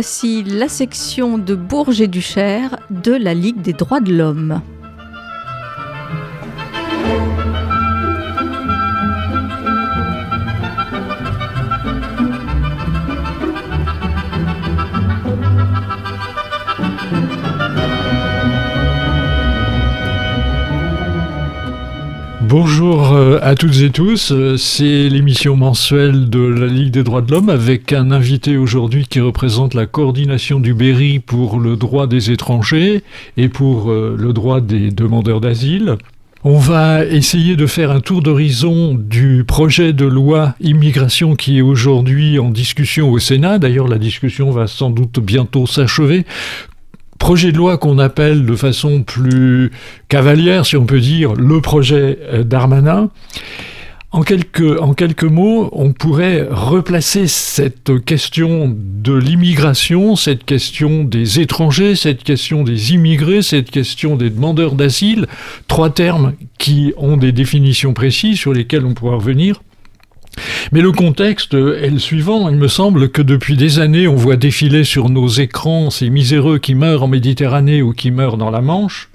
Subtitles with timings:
[0.00, 4.60] Voici la section de Bourges et du Cher de la Ligue des droits de l'homme.
[23.48, 27.48] À toutes et tous, euh, c'est l'émission mensuelle de la Ligue des droits de l'homme
[27.48, 33.02] avec un invité aujourd'hui qui représente la coordination du Berry pour le droit des étrangers
[33.38, 35.96] et pour euh, le droit des demandeurs d'asile.
[36.44, 41.62] On va essayer de faire un tour d'horizon du projet de loi immigration qui est
[41.62, 43.58] aujourd'hui en discussion au Sénat.
[43.58, 46.26] D'ailleurs, la discussion va sans doute bientôt s'achever
[47.18, 49.70] projet de loi qu'on appelle de façon plus
[50.08, 53.10] cavalière, si on peut dire, le projet euh, Darmanin.
[54.10, 61.40] En quelques, en quelques mots, on pourrait replacer cette question de l'immigration, cette question des
[61.40, 65.26] étrangers, cette question des immigrés, cette question des demandeurs d'asile,
[65.66, 69.60] trois termes qui ont des définitions précises sur lesquelles on pourra revenir.
[70.72, 72.48] Mais le contexte est le suivant.
[72.48, 76.58] Il me semble que depuis des années, on voit défiler sur nos écrans ces miséreux
[76.58, 79.10] qui meurent en Méditerranée ou qui meurent dans la Manche,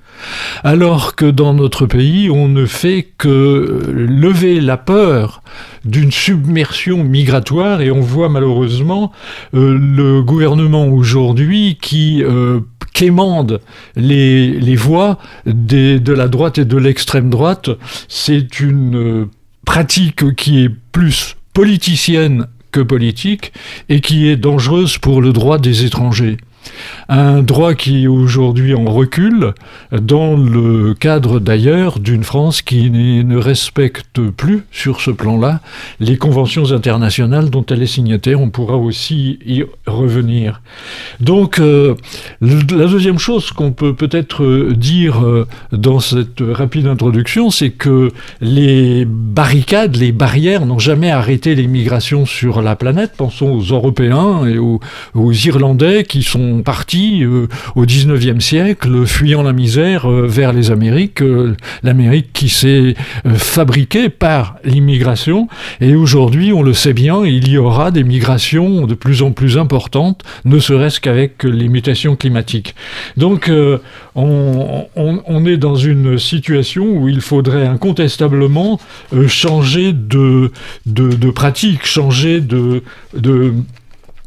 [0.63, 5.41] alors que dans notre pays, on ne fait que lever la peur
[5.85, 9.11] d'une submersion migratoire et on voit malheureusement
[9.53, 12.61] euh, le gouvernement aujourd'hui qui euh,
[12.93, 13.59] quémande
[13.95, 17.69] les, voix de la droite et de l'extrême droite.
[18.07, 19.25] C'est une euh,
[19.65, 23.53] pratique qui est plus politicienne que politique
[23.89, 26.37] et qui est dangereuse pour le droit des étrangers.
[27.09, 29.53] Un droit qui aujourd'hui en recul,
[29.91, 35.61] dans le cadre d'ailleurs d'une France qui ne respecte plus sur ce plan-là
[35.99, 38.41] les conventions internationales dont elle est signataire.
[38.41, 40.61] On pourra aussi y revenir.
[41.19, 41.95] Donc, euh,
[42.41, 49.05] la deuxième chose qu'on peut peut-être dire euh, dans cette rapide introduction, c'est que les
[49.05, 53.13] barricades, les barrières n'ont jamais arrêté l'immigration sur la planète.
[53.17, 54.79] Pensons aux Européens et aux
[55.31, 61.21] Irlandais qui sont partis euh, au 19e siècle, fuyant la misère euh, vers les Amériques,
[61.21, 62.95] euh, l'Amérique qui s'est
[63.35, 65.47] fabriquée par l'immigration.
[65.81, 69.57] Et aujourd'hui, on le sait bien, il y aura des migrations de plus en plus
[69.57, 72.75] importantes, ne serait-ce qu'avec les mutations climatiques.
[73.17, 73.51] Donc,
[74.15, 78.79] on, on, est dans une situation où il faudrait incontestablement
[79.27, 80.51] changer de,
[80.85, 82.83] de, de pratique, changer de,
[83.15, 83.53] de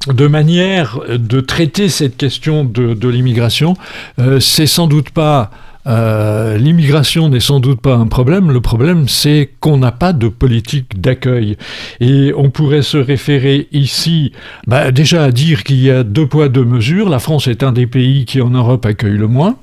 [0.06, 3.74] de manière de traiter cette question de, l'immigration,
[4.18, 5.50] euh, c'est sans doute pas
[5.86, 8.50] euh, l'immigration n'est sans doute pas un problème.
[8.50, 11.56] Le problème, c'est qu'on n'a pas de politique d'accueil.
[12.00, 14.32] Et on pourrait se référer ici,
[14.66, 17.08] bah, déjà à dire qu'il y a deux poids, deux mesures.
[17.08, 19.56] La France est un des pays qui en Europe accueille le moins.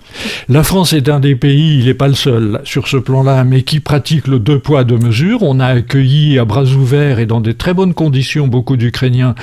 [0.50, 3.64] La France est un des pays, il n'est pas le seul sur ce plan-là, mais
[3.64, 5.44] qui pratique le deux poids, deux mesures.
[5.44, 9.36] On a accueilli à bras ouverts et dans des très bonnes conditions beaucoup d'Ukrainiens,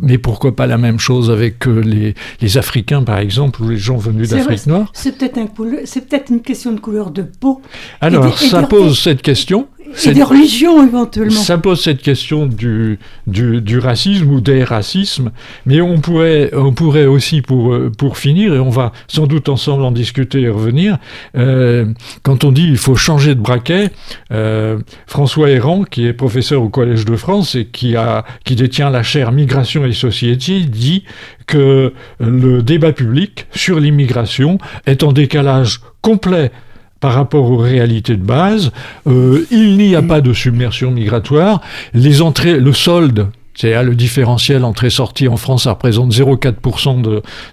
[0.00, 3.76] mais pourquoi pas la même chose avec euh, les, les Africains, par exemple, ou les
[3.76, 4.90] gens venus d'Afrique noire?
[4.92, 7.60] C'est peut-être un, peut une question de couleur de peau.
[8.00, 9.68] Alors, ça pose cette question.
[10.04, 11.40] Et des religions éventuellement.
[11.40, 15.30] Ça pose cette question du, du, racisme ou des racismes,
[15.66, 19.84] mais on pourrait, on pourrait aussi, pour, pour finir, et on va sans doute ensemble
[19.84, 20.98] en discuter et revenir,
[21.36, 21.86] euh,
[22.22, 23.90] quand on dit il faut changer de braquet,
[24.32, 28.90] euh, François Héran, qui est professeur au Collège de France et qui, a, qui détient
[28.90, 31.04] la chaire Migration et Société, dit
[31.46, 36.50] que le débat public sur l'immigration est en décalage complet
[37.00, 38.72] par rapport aux réalités de base.
[39.06, 41.60] Euh, il n'y a pas de submersion migratoire.
[41.94, 43.28] Les entrées, le solde
[43.58, 47.02] c'est le différentiel entrée-sortie en France, ça représente 0,4%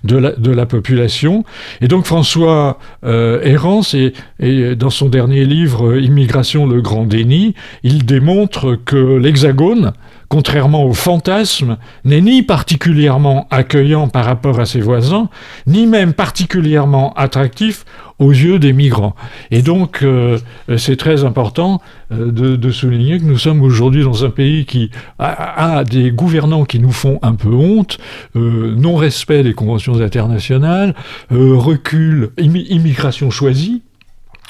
[0.03, 1.44] de, la, population.
[1.81, 3.95] Et donc François euh, Errance,
[4.39, 9.94] dans son dernier livre Immigration, le grand déni, il démontre que l'Hexagone,
[10.30, 15.30] contrairement au fantasme, n'est ni particulièrement accueillant par rapport à ses voisins,
[15.68, 17.86] ni même particulièrement attractif
[18.19, 19.16] aux yeux des migrants.
[19.51, 20.38] Et donc, euh,
[20.77, 21.81] c'est très important
[22.12, 24.89] euh, de, souligner que nous sommes aujourd'hui dans un pays qui
[25.19, 27.98] a, des gouvernants qui nous font un peu honte,
[28.36, 30.95] euh, non-respect des conventions internationales,
[31.30, 33.81] recul, immigration choisie,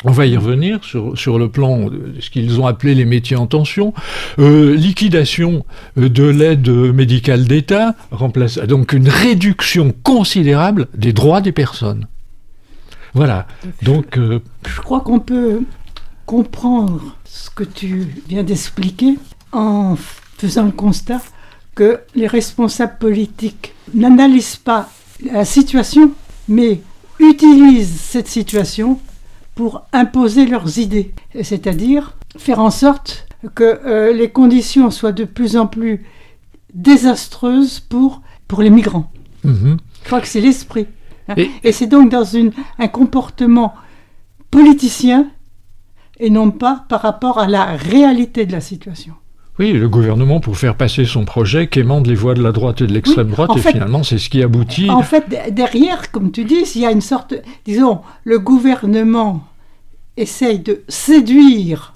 [0.04, 3.38] on va y revenir sur, sur le plan de ce qu'ils ont appelé les métiers
[3.38, 3.94] en tension.
[4.40, 5.66] Euh, liquidation
[5.98, 7.96] euh, de l'aide médicale d'État,
[8.68, 12.08] donc une réduction considérable des droits des personnes.
[13.14, 13.48] Voilà.
[13.82, 15.62] Donc, euh, je crois qu'on peut
[16.26, 19.18] comprendre ce que tu viens d'expliquer
[19.54, 19.96] en
[20.38, 21.22] faisant le constat
[21.76, 24.90] que les responsables politiques n'analysent pas
[25.24, 26.12] la situation,
[26.50, 26.82] mais
[27.20, 29.00] utilisent cette situation
[29.56, 35.56] pour imposer leurs idées, c'est-à-dire faire en sorte que euh, les conditions soient de plus
[35.56, 36.06] en plus
[36.74, 39.12] désastreuses pour, pour les migrants.
[39.44, 39.78] Mhm.
[40.02, 40.88] Je crois que c'est l'esprit.
[41.30, 41.36] hein.
[41.38, 43.74] Et- Et, c'est donc dans une, un comportement
[44.52, 45.28] politicien
[46.20, 49.14] et non pas par rapport à la réalité de la situation.
[49.58, 52.88] Oui, le gouvernement, pour faire passer son projet, quémande les voix de la droite et
[52.88, 54.90] de l'extrême droite, et fait- finalement, c'est ce qui aboutit.
[54.90, 57.34] En fait, de- derrière, comme tu dis, il y a une sorte,
[57.66, 59.46] disons, le gouvernement
[60.18, 61.94] essaye de séduire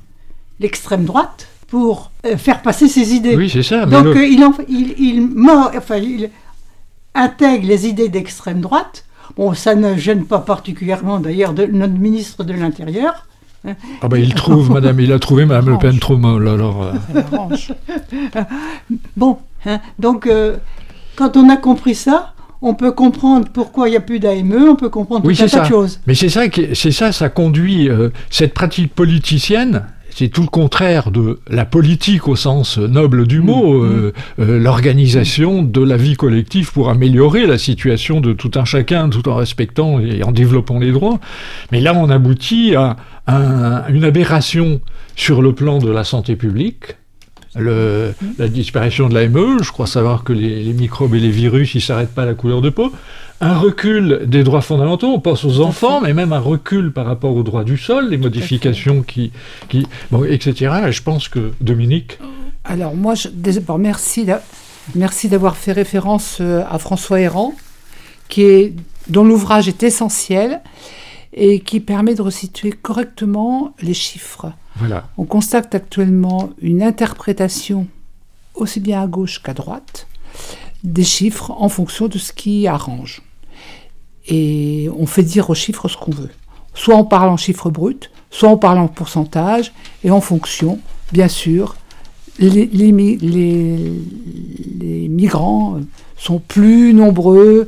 [0.62, 3.36] l'extrême droite pour euh, faire passer ses idées.
[3.36, 3.86] Oui, c'est ça.
[3.86, 6.30] Mais Donc le- euh, il, en- il, il mord- enfin, il
[7.14, 9.06] intègre les idées d'extrême droite.
[9.38, 13.28] Bon, ça ne gêne pas particulièrement d'ailleurs notre ministre de l'Intérieur.
[14.02, 16.84] Ah ben, il trouve, madame, il a trouvé Madame Le Pen trop molle, alors...
[16.84, 16.94] euh.
[19.18, 20.58] Bon, hein, donc euh,
[21.16, 24.76] quand on a compris ça, on peut comprendre pourquoi il n'y a plus d'AME, on
[24.76, 25.70] peut comprendre Oui, tout un c'est tas de ça.
[25.70, 26.00] choses.
[26.08, 26.42] Mais c'est ça,
[26.74, 29.84] c'est ça, ça conduit euh, cette pratique politicienne.
[30.20, 35.62] C'est tout le contraire de la politique au sens noble du mot, euh, euh, l'organisation
[35.64, 40.02] de la vie collective pour améliorer la situation de tout un chacun, tout en respectant
[40.02, 41.22] et en développant les droits.
[41.72, 44.82] Mais là, on aboutit à, un- une aberration
[45.16, 46.98] sur le plan de la santé publique.
[47.56, 51.74] Le- la disparition de l'AME, je crois savoir que les, les microbes et les virus,
[51.76, 52.92] ils s'arrêtent pas à la couleur de peau.
[53.42, 57.34] Un recul des droits fondamentaux, on pense aux enfants, mais même un recul par rapport
[57.36, 59.32] aux droits du sol, les modifications qui,
[59.70, 60.74] qui bon, etc.
[60.88, 62.20] Et je pense que Dominique,
[62.66, 64.26] Alors moi, je, d'abord, merci,
[64.94, 67.56] merci d'avoir fait référence euh, à François Héran,
[68.28, 68.74] qui est,
[69.08, 70.60] dont l'ouvrage est essentiel
[71.34, 74.52] et qui permet de resituer correctement les chiffres.
[75.18, 77.88] On constate actuellement une interprétation
[78.56, 80.08] aussi bien à gauche qu'à droite
[80.84, 83.22] des chiffres en fonction de ce qui arrange.
[84.28, 86.30] Et on fait dire aux chiffres ce qu'on veut.
[86.74, 89.74] Soit on parle en chiffres bruts, soit on parle en pourcentage,
[90.04, 90.80] et en fonction,
[91.12, 91.76] bien sûr,
[92.38, 93.92] les, les mi- les-
[94.80, 95.80] les migrants
[96.18, 97.68] sont plus nombreux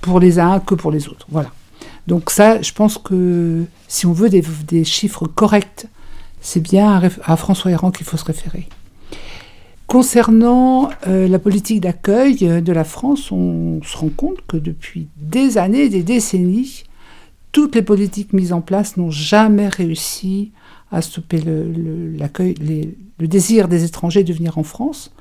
[0.00, 1.26] pour les uns que pour les autres.
[1.30, 1.50] Voilà.
[2.06, 5.86] Donc ça, je pense que si on veut des chiffres corrects,
[6.40, 8.68] c'est bien à, François Héran qu'il faut se référer.
[9.86, 15.08] Concernant euh, la politique d'accueil euh, de la France, on se rend compte que depuis
[15.16, 16.84] des années, des décennies,
[17.52, 20.52] toutes les politiques mises en place n'ont jamais réussi
[20.92, 22.16] à stopper le
[23.26, 25.12] désir des étrangers de venir en France,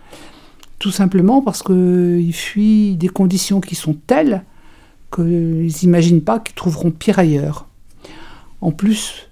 [0.77, 4.43] tout simplement parce qu'ils fuient des conditions qui sont telles
[5.13, 7.67] qu'ils n'imaginent pas qu'ils trouveront pire ailleurs.
[8.61, 9.28] En plus,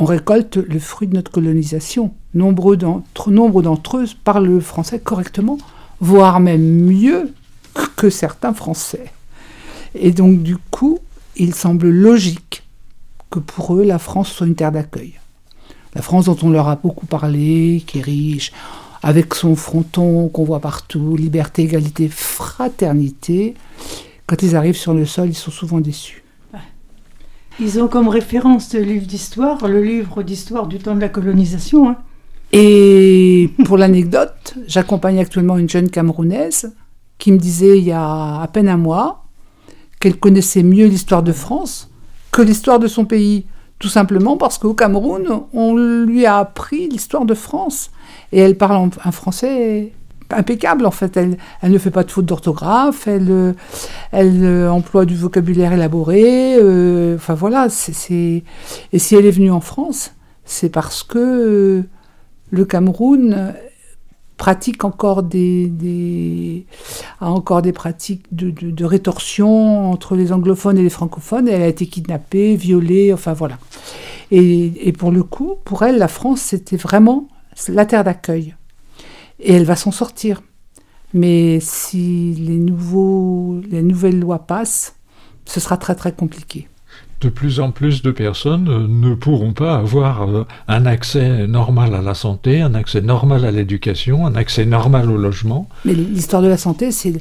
[0.00, 2.14] on récolte le fruit de notre colonisation.
[2.32, 5.58] Nombreux d'entre, nombre d'entre eux parlent le français correctement,
[6.00, 7.32] voire même mieux
[7.96, 9.12] que certains Français.
[9.94, 11.00] Et donc, du coup,
[11.36, 12.62] il semble logique
[13.28, 15.14] que pour eux, la France soit une terre d'accueil.
[15.94, 18.52] La France dont on leur a beaucoup parlé, qui est riche,
[19.02, 23.54] avec son fronton qu'on voit partout, liberté, égalité, fraternité.
[24.26, 26.22] Quand ils arrivent sur le sol, ils sont souvent déçus.
[27.60, 31.90] Ils ont comme référence le livre d'histoire, le livre d'histoire du temps de la colonisation.
[31.90, 31.96] hein.
[32.52, 36.74] Et pour l'anecdote, j'accompagne actuellement une jeune Camerounaise
[37.18, 39.24] qui me disait il y a à peine un mois
[40.00, 41.90] qu'elle connaissait mieux l'histoire de France
[42.32, 43.44] que l'histoire de son pays.
[43.78, 47.90] Tout simplement parce qu'au Cameroun, on lui a appris l'histoire de France.
[48.32, 49.92] Et elle parle un français
[50.32, 51.16] impeccable en fait.
[51.16, 53.54] Elle, ne fait pas de faute d'orthographe, elle,
[54.12, 56.56] euh, emploie du vocabulaire élaboré.
[56.56, 57.66] euh, enfin voilà.
[57.66, 60.12] Et si elle est venue en France,
[60.44, 61.82] c'est parce que euh,
[62.50, 63.54] le Cameroun
[64.36, 66.66] pratique encore des,
[67.20, 71.46] a encore des pratiques de rétorsion entre les anglophones et les francophones.
[71.46, 73.58] Elle a été kidnappée, violée, enfin voilà.
[74.30, 77.28] Et, et pour le coup, pour elle, la France, c'était vraiment
[77.68, 78.54] la terre d'accueil.
[79.42, 80.42] Et elle va s'en sortir.
[81.12, 84.94] Mais si les, nouveaux, les nouvelles lois passent,
[85.44, 86.68] ce sera très très compliqué.
[87.20, 91.94] de plus en plus de personnes euh, ne pourront pas avoir euh, un accès normal
[91.94, 95.68] à la santé, un accès normal à l'éducation, un accès normal au logement.
[95.84, 97.14] Mais l'histoire de la santé, c'est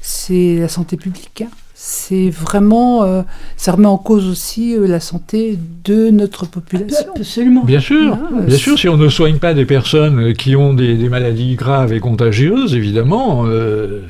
[0.00, 1.42] c'est la santé publique.
[1.42, 1.50] hein.
[1.84, 3.22] C'est vraiment, euh,
[3.56, 7.08] ça remet en cause aussi euh, la santé de notre population.
[7.16, 7.64] Absolument.
[7.64, 10.94] Bien sûr, Ah, bien sûr, si on ne soigne pas des personnes qui ont des,
[10.94, 14.02] des maladies graves et contagieuses, évidemment, euh,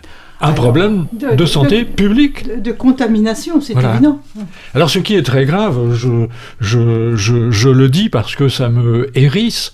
[0.43, 2.47] un Alors, problème de- de, de- santé publique.
[2.47, 3.95] De, de contamination, c'est Voilà.
[3.95, 4.21] évident.
[4.75, 6.27] Alors ce qui est très grave, je,
[6.61, 9.73] je, je, je le dis parce que ça me hérisse,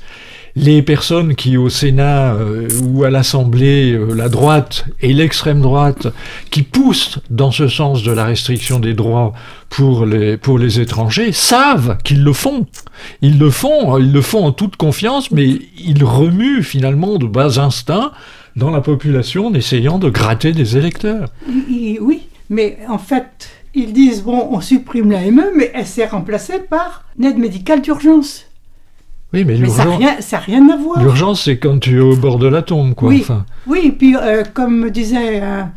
[0.58, 6.08] les personnes qui au Sénat euh, ou à l'Assemblée, euh, la droite et l'extrême droite,
[6.50, 9.32] qui poussent dans ce sens de la restriction des droits
[9.70, 12.66] pour les, pour les étrangers, savent qu'ils le font.
[13.22, 17.60] Ils le font, ils le font en toute confiance, mais ils remuent finalement de bas
[17.60, 18.10] instincts
[18.56, 21.28] dans la population en essayant de gratter des électeurs.
[22.00, 26.58] Oui, mais en fait, ils disent, bon, on supprime la ME, mais elle s'est remplacée
[26.58, 28.47] par une aide médicale d'urgence.
[29.32, 31.02] Oui, mais, Mais ça n'a l'urgence, rien, à voir.
[31.02, 33.10] l'urgence, c'est quand tu es au bord de la tombe, quoi.
[33.10, 33.20] Oui.
[33.20, 35.70] Enfin, Oui, et puis euh, comme me disait un,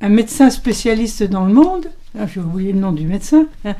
[0.00, 1.86] un médecin spécialiste dans le monde,
[2.18, 3.74] ah, j'ai oublié le nom du médecin, hein,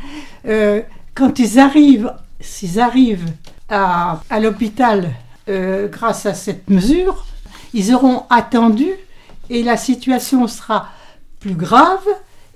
[0.49, 0.81] euh,
[1.15, 3.31] quand ils arrivent, s'ils arrivent
[3.69, 5.11] à, à l'hôpital
[5.49, 7.25] euh, grâce à cette mesure,
[7.75, 8.89] ils auront attendu
[9.51, 10.89] et la situation sera
[11.41, 12.05] plus grave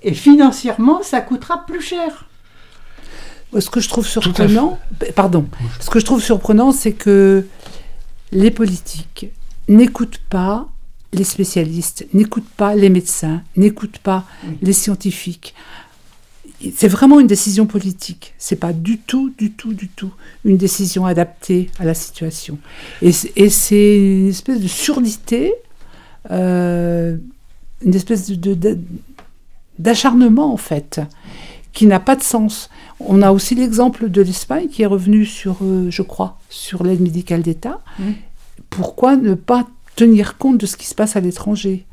[0.03, 2.26] et financièrement ça coûtera plus cher.
[3.59, 4.79] Ce que je trouve surprenant,
[5.15, 5.45] pardon,
[5.79, 7.45] ce que je trouve surprenant, c'est que
[8.31, 9.27] les politiques
[9.67, 10.67] n'écoutent pas
[11.13, 14.57] les spécialistes, n'écoutent pas les médecins, n'écoutent pas Oui.
[14.61, 15.55] les scientifiques.
[16.75, 18.33] C'est vraiment une décision politique.
[18.37, 20.11] C'est pas du tout, du tout, du tout
[20.43, 22.57] une décision adaptée à la situation.
[23.01, 25.53] Et, c'est une espèce de surdité,
[26.31, 27.15] euh,
[27.85, 28.79] une espèce de-
[29.79, 30.99] d'acharnement en fait,
[31.77, 32.71] qui n'a pas de sens.
[32.99, 37.01] On a aussi l'exemple de l'Espagne qui est revenu sur, euh, je crois, sur l'aide
[37.01, 37.81] médicale d'État.
[37.99, 38.03] Mm.
[38.71, 41.85] Pourquoi ne pas tenir compte de ce qui se passe à l'étranger?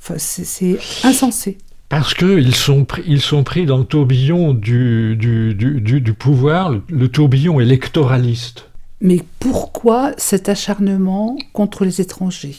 [0.00, 1.58] Enfin, c'est, c'est insensé.
[1.88, 6.14] Parce qu'ils sont, pris- ils sont pris dans le tourbillon du, du, du, du- du
[6.14, 8.68] pouvoir, le, le tourbillon électoraliste.
[9.00, 12.54] Mais pourquoi cet acharnement contre les étrangers?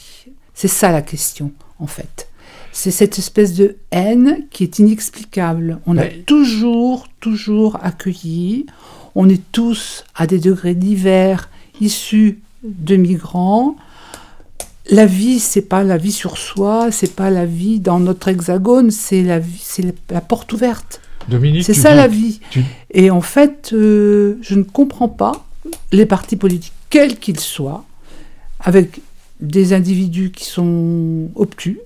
[0.54, 2.28] C'est ça la question, en fait.
[2.76, 5.80] C'est cette espèce de haine qui est inexplicable.
[5.86, 8.66] On a Mais- toujours, toujours accueilli.
[9.16, 11.50] On est tous à des degrés divers,
[11.80, 13.76] issus de migrants.
[14.90, 18.90] La vie, c'est pas la vie sur soi, c'est pas la vie dans notre hexagone,
[18.92, 21.00] c'est la vie, c'est la- porte ouverte.
[21.30, 22.40] Dominique, C'est ça dis- la vie.
[22.50, 25.46] tu- Et en fait, euh, je ne comprends pas
[25.94, 27.86] les partis politiques, quels qu'ils soient,
[28.60, 29.00] avec
[29.40, 31.80] des individus qui sont obtus,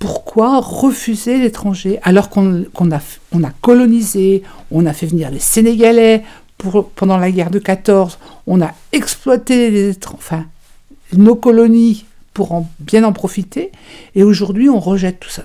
[0.00, 4.42] pourquoi refuser l'étranger alors qu'on a, colonisé,
[4.72, 6.24] on a fait venir les Sénégalais
[6.96, 9.92] pendant la guerre de 14, on a exploité les
[11.16, 13.72] nos colonies pour en, bien en profiter,
[14.14, 15.44] et aujourd'hui on rejette tout ça.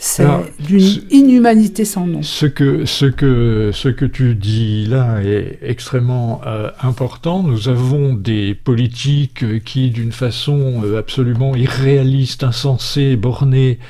[0.00, 0.26] C'est
[0.60, 2.22] d'une inhumanité sans nom.
[2.22, 7.42] Ce que, ce, que, ce que tu dis là est extrêmement euh, important.
[7.42, 13.80] Nous avons des politiques qui, d'une façon euh, absolument irréaliste, insensée, bornée,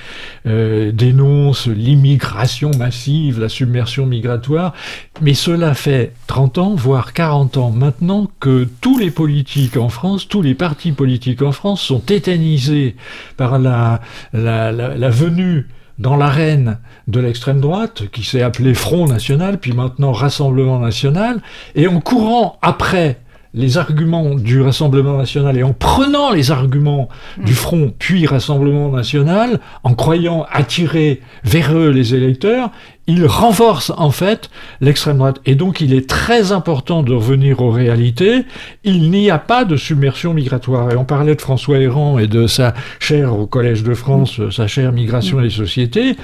[0.47, 4.73] euh, dénoncent l'immigration massive, la submersion migratoire.
[5.21, 10.27] Mais cela fait 30 ans, voire 40 ans maintenant que tous les politiques en France,
[10.27, 12.97] tous les partis politiques en France sont tétanisés
[13.37, 14.01] par la,
[14.33, 15.67] la, la, la venue
[15.99, 21.41] dans l'arène de l'extrême droite, qui s'est appelé Front National, puis maintenant Rassemblement National,
[21.75, 23.21] et en courant après
[23.55, 27.09] les arguments du Rassemblement National et en prenant les arguments
[27.45, 32.71] du Front puis Rassemblement National, en croyant attirer vers eux les électeurs,
[33.07, 34.51] ils renforcent en fait
[34.81, 35.41] l'extrême droite.
[35.47, 38.45] Et donc il est très important de revenir aux réalités.
[38.85, 40.93] Il n'y a pas de submersion migratoire.
[40.93, 44.67] Et on parlait de François Héran et de sa chaire au Collège de France, sa
[44.67, 46.17] chaire Migration et Société.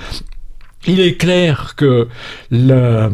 [0.87, 2.09] Il est clair que
[2.51, 3.11] la,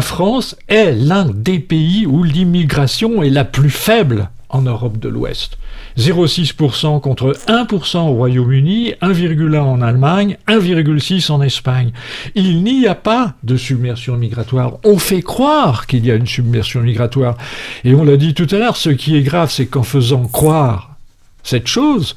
[0.00, 5.58] France est l'un des pays où l'immigration est la plus faible en Europe de l'Ouest.
[5.98, 11.92] 0,6% contre 1% au Royaume-Uni, 1,1 en Allemagne, 1,6 en Espagne.
[12.34, 14.78] Il n'y a pas de submersion migratoire.
[14.84, 17.36] On fait croire qu'il y a une submersion migratoire.
[17.84, 20.96] Et on l'a dit tout à l'heure, ce qui est grave, c'est qu'en faisant croire
[21.42, 22.16] cette chose,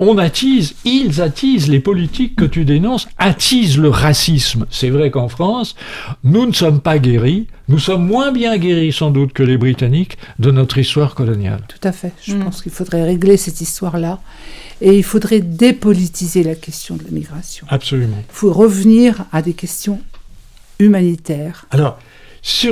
[0.00, 4.66] on attise, ils attisent, les politiques que tu dénonces attisent le racisme.
[4.70, 5.74] C'est vrai qu'en France,
[6.24, 10.18] nous ne sommes pas guéris, nous sommes moins bien guéris sans doute que les Britanniques
[10.38, 11.60] de notre histoire coloniale.
[11.68, 12.12] Tout à fait.
[12.22, 12.44] Je Mm.
[12.44, 14.20] pense qu'il faudrait régler cette histoire-là.
[14.80, 17.66] Et il faudrait dépolitiser la question de la migration.
[17.68, 18.18] Absolument.
[18.30, 20.00] Il faut revenir à des questions
[20.78, 21.66] humanitaires.
[21.70, 21.98] Alors,
[22.42, 22.68] si,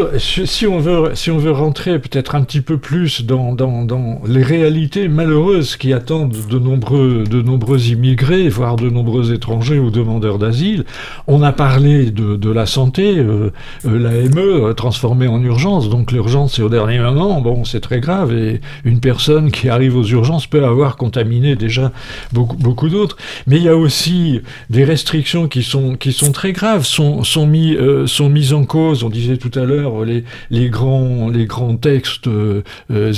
[0.67, 4.43] on veut, si on veut rentrer peut-être un petit peu plus dans, dans, dans les
[4.43, 10.39] réalités malheureuses qui attendent de nombreux, de nombreux immigrés, voire de nombreux étrangers ou demandeurs
[10.39, 10.85] d'asile,
[11.27, 13.53] on a parlé de, de la santé, euh,
[13.87, 17.81] euh, la ME euh, transformée en urgence, donc l'urgence c'est au dernier moment, bon c'est
[17.81, 21.93] très grave, et une personne qui arrive aux urgences peut avoir contaminé déjà
[22.33, 26.53] beaucoup, beaucoup d'autres, mais il y a aussi des restrictions qui sont, qui sont très
[26.53, 30.25] graves, sont, sont, mis, euh, sont mises en cause, on disait tout à l'heure les,
[30.51, 32.63] les, grands, les grands textes euh,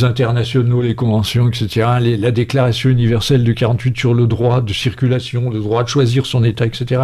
[0.03, 1.87] internationaux, les conventions, etc.,
[2.19, 6.45] la Déclaration universelle de 48 sur le droit de circulation, le droit de choisir son
[6.45, 7.03] État, etc.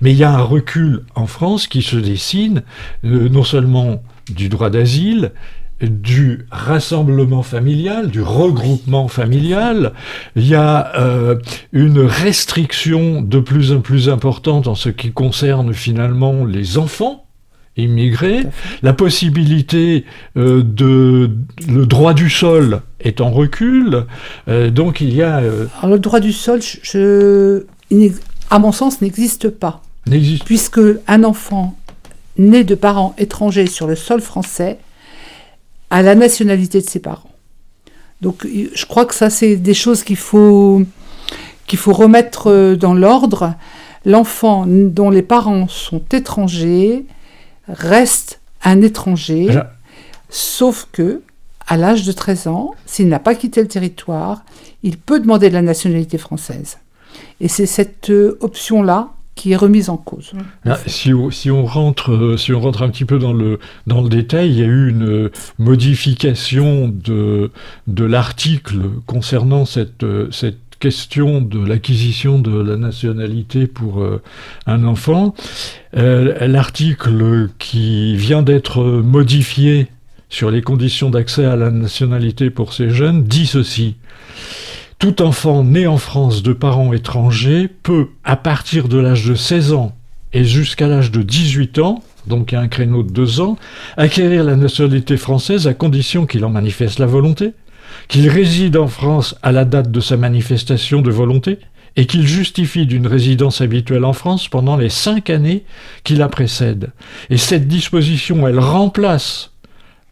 [0.00, 2.62] Mais il y a un recul en France qui se dessine,
[3.02, 5.32] non seulement du droit d'asile,
[5.82, 9.92] du rassemblement familial, du regroupement familial.
[10.36, 11.36] Il y a euh,
[11.72, 17.26] une restriction de plus en plus importante en ce qui concerne finalement les enfants
[17.82, 18.46] immigrés.
[18.82, 20.04] La possibilité
[20.36, 21.30] euh, de
[21.68, 24.06] le droit du sol est en recul.
[24.48, 25.36] Euh, donc il y a.
[25.36, 27.64] Alors, le droit du sol, je,
[28.50, 29.82] à mon sens, n'existe pas.
[30.06, 30.44] N'existe.
[30.44, 31.76] Puisque un enfant
[32.38, 34.78] né de parents étrangers sur le sol français
[35.90, 37.30] à la nationalité de ses parents.
[38.20, 40.82] Donc je crois que ça, c'est des choses qu'il faut,
[41.66, 43.54] qu'il faut remettre euh, dans l'ordre.
[44.04, 47.04] L'enfant dont les parents sont étrangers
[47.68, 49.48] reste un étranger,
[50.28, 51.22] sauf que
[51.66, 54.42] à l'âge de 13 ans, s'il n'a pas quitté le territoire,
[54.82, 56.78] il peut demander la nationalité française.
[57.40, 60.32] Et c'est cette euh, option-là qui est remise en cause.
[60.66, 64.02] Ah, si, si, on rentre, euh, si on rentre un petit peu dans le, dans
[64.02, 67.52] le détail, il y a eu une euh, modification de,
[67.86, 74.04] de l'article concernant cette, cette question de l'acquisition de la nationalité pour
[74.66, 75.34] un enfant.
[75.92, 79.86] L'article qui vient d'être modifié
[80.30, 83.96] sur les conditions d'accès à la nationalité pour ces jeunes dit ceci.
[84.98, 89.72] Tout enfant né en France de parents étrangers peut, à partir de l'âge de 16
[89.72, 89.96] ans
[90.32, 93.56] et jusqu'à l'âge de 18 ans, donc à un créneau de 2 ans,
[93.96, 97.52] acquérir la nationalité française à condition qu'il en manifeste la volonté,
[98.10, 101.58] qu'il réside en France à la date de sa manifestation de volonté,
[101.96, 105.64] et qu'il justifie d'une résidence habituelle en France pendant les cinq années
[106.04, 106.90] qui la précèdent.
[107.30, 109.52] Et cette disposition, elle remplace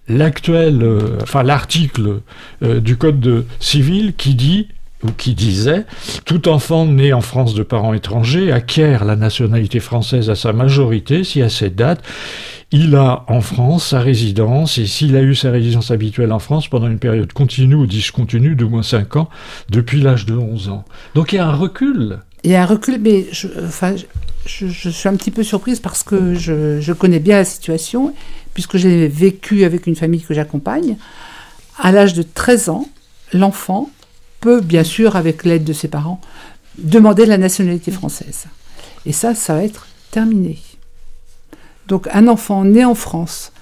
[0.09, 2.21] l'actuel, euh, enfin l'article
[2.63, 4.69] euh, du Code civil qui dit
[5.05, 5.85] ou qui disait
[6.25, 11.25] Tout enfant né en France de parents étrangers acquiert la nationalité française à sa majorité
[11.25, 12.03] si à cette date
[12.71, 16.69] il a en France sa résidence et s'il a eu sa résidence habituelle en France
[16.69, 19.29] pendant une période continue ou discontinue de moins 5 ans
[19.71, 20.85] depuis l'âge de 11 ans.
[21.15, 22.19] Donc il y a un recul.
[22.45, 26.81] Il y a un recul, mais je, suis un petit peu surprise parce que je,
[26.81, 28.15] je connais bien la situation,
[28.55, 30.97] puisque j'ai vécu avec une famille que j'accompagne.
[31.79, 32.89] À l'âge de 13 ans,
[33.33, 33.91] l'enfant
[34.41, 36.21] peut, bien sûr, avec l'aide de ses parents,
[36.77, 38.45] demander la nationalité française.
[39.07, 40.59] Et ça, ça va être terminé.
[41.89, 43.53] Donc un enfant né en France,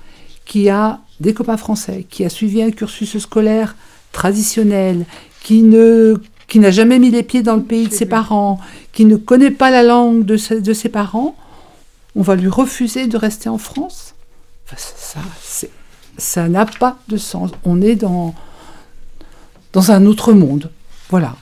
[0.45, 3.77] qui a des copains français, qui a suivi un cursus scolaire
[4.13, 5.07] traditionnel,
[5.43, 6.17] qui ne
[6.49, 8.61] qui n'a jamais mis les pieds dans le pays de ses parents,
[8.93, 11.35] qui ne connaît pas la langue de, de ses parents,
[12.15, 14.15] on va lui refuser de rester en France
[14.77, 15.21] Ça,
[16.19, 17.51] ça n'a pas de sens.
[17.65, 18.33] On est dans,
[19.73, 20.71] dans un autre monde.
[21.11, 21.35] Voilà.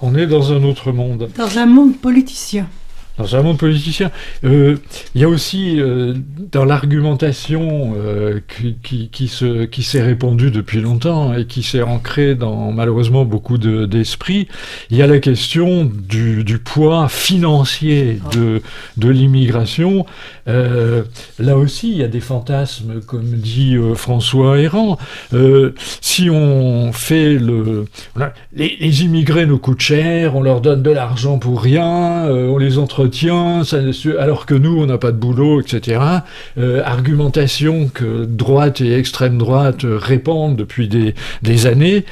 [0.00, 1.30] On est dans un autre monde.
[1.36, 2.68] Dans un monde politicien
[3.18, 4.10] dans un monde politicien.
[4.44, 4.76] Euh,
[5.14, 6.14] il y a aussi euh,
[6.50, 8.40] dans l'argumentation euh,
[8.82, 13.58] qui, qui, se, qui s'est répandue depuis longtemps et qui s'est ancrée dans malheureusement beaucoup
[13.58, 14.48] d'esprits,
[14.90, 20.06] il y a la question du, poids financier de, l'immigration.
[20.46, 24.98] là aussi, il y a des fantasmes, comme dit François Héran.
[26.00, 27.84] si on fait le...
[28.54, 32.78] Les, les, immigrés nous coûtent cher, on leur donne de l'argent pour rien, on les
[32.78, 33.03] entre
[34.18, 36.00] alors que nous, on n'a pas de boulot, etc.
[36.58, 42.04] Euh, argumentation que droite et extrême droite répandent depuis des, des années.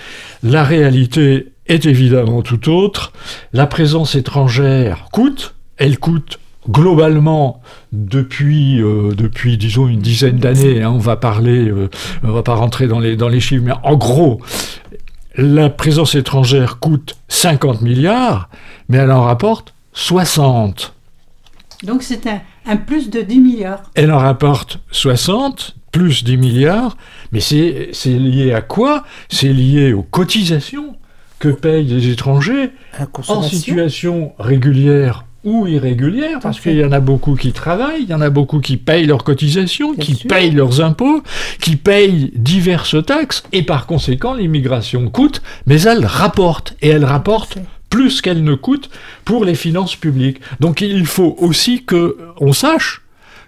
[0.42, 3.12] La réalité est évidemment tout autre.
[3.52, 7.60] La présence étrangère coûte, elle coûte globalement
[7.92, 11.90] depuis euh, depuis disons une dizaine d'années hein, on va parler euh,
[12.22, 14.40] on va pas rentrer dans les dans les chiffres mais en gros
[15.36, 18.48] la présence étrangère coûte 50 milliards
[18.88, 20.94] mais elle en rapporte 60.
[21.82, 22.26] Donc c'est
[22.66, 23.82] un, plus de 10 milliards.
[23.94, 26.96] Elle en rapporte 60, plus 10 milliards,
[27.32, 29.04] mais c'est lié à quoi?
[29.28, 30.96] C'est lié aux cotisations
[31.38, 32.70] que payent les étrangers
[33.28, 38.14] en situation régulière ou irrégulière, parce qu'il y en a beaucoup qui travaillent, il y
[38.14, 41.22] en a beaucoup qui payent leurs cotisations, qui payent leurs impôts,
[41.60, 47.58] qui payent diverses taxes, et par conséquent l'immigration coûte, mais elle rapporte, et elle rapporte
[47.92, 48.88] plus qu'elle ne coûte
[49.26, 50.40] pour les finances publiques.
[50.60, 53.02] Donc il faut aussi que on sache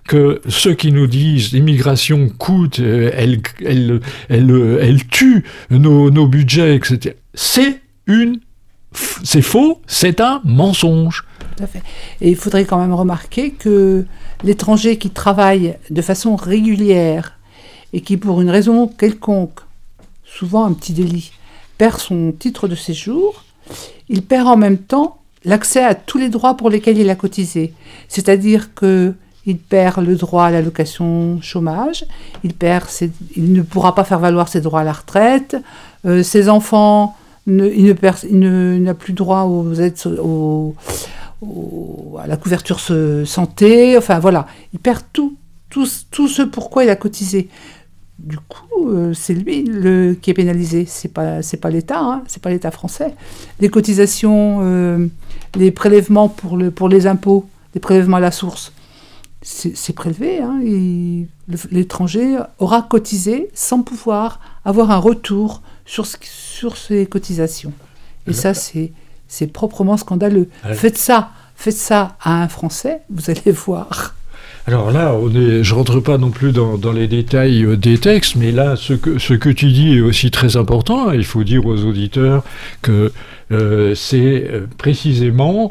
[0.06, 6.26] que ceux qui nous disent l'immigration coûte, euh, elle, elle, elle, elle tue nos, nos
[6.26, 8.40] budgets, etc., c'est une,
[9.22, 11.24] c'est faux, c'est un mensonge.
[11.56, 11.82] Tout à fait.
[12.20, 14.04] Et il faudrait quand même remarquer que
[14.42, 17.38] l'étranger qui travaille de façon régulière
[17.94, 19.60] et qui, pour une raison quelconque,
[20.22, 21.32] souvent un petit délit,
[21.78, 23.43] perd son titre de séjour,
[24.08, 27.72] il perd en même temps l'accès à tous les droits pour lesquels il a cotisé.
[28.08, 29.14] C'est-à-dire que
[29.46, 32.06] il perd le droit à l'allocation chômage,
[32.44, 32.86] il, perd
[33.36, 35.56] il ne pourra pas faire valoir ses droits à la retraite,
[36.06, 37.14] euh, ses enfants,
[37.46, 37.94] il
[38.82, 39.98] n'a plus droit aux aides,
[42.18, 45.36] à la couverture santé, enfin voilà, il perd tout,
[45.68, 47.48] tout, tout ce pourquoi il a cotisé.
[48.18, 52.22] Du coup, euh, c'est lui le, qui est pénalisé, c'est pas c'est pas l'État, hein,
[52.26, 53.14] c'est pas l'État français.
[53.60, 55.06] Les cotisations, euh,
[55.56, 58.72] les prélèvements pour le pour les impôts, les prélèvements à la source,
[59.42, 60.40] c'est prélevé.
[60.40, 60.60] Hein,
[61.70, 67.72] L'étranger aura cotisé sans pouvoir avoir un retour sur, sur ses cotisations.
[68.26, 70.48] Et ça, c'est proprement scandaleux.
[70.72, 74.14] Faites ça, faites ça à un Français, vous allez voir.
[74.66, 77.76] Alors là, on est, je ne rentre pas non plus dans, dans, les détails euh,
[77.76, 81.12] des textes, mais là, ce que, ce que tu dis est aussi très important.
[81.12, 82.42] Il faut dire aux auditeurs
[82.80, 83.12] que
[83.52, 85.70] euh, c'est euh, précisément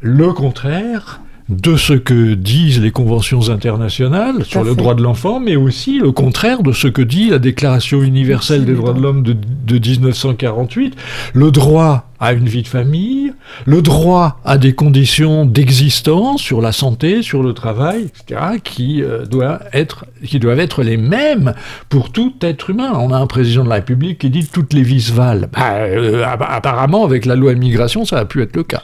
[0.00, 5.56] le contraire de ce que disent les conventions internationales sur le droit de l'enfant, mais
[5.56, 9.34] aussi le contraire de ce que dit la Déclaration universelle des droits de l'homme de,
[9.74, 10.94] 1948,
[11.34, 13.32] le droit à une vie de famille,
[13.64, 19.24] le droit à des conditions d'existence sur la santé, sur le travail, etc., qui, euh,
[19.24, 21.54] doit être, qui doivent être les mêmes
[21.88, 22.92] pour tout être humain.
[22.94, 25.48] On a un président de la République qui dit toutes les vies valent.
[25.52, 28.82] Bah, euh, apparemment, avec la loi immigration, ça a pu être le cas.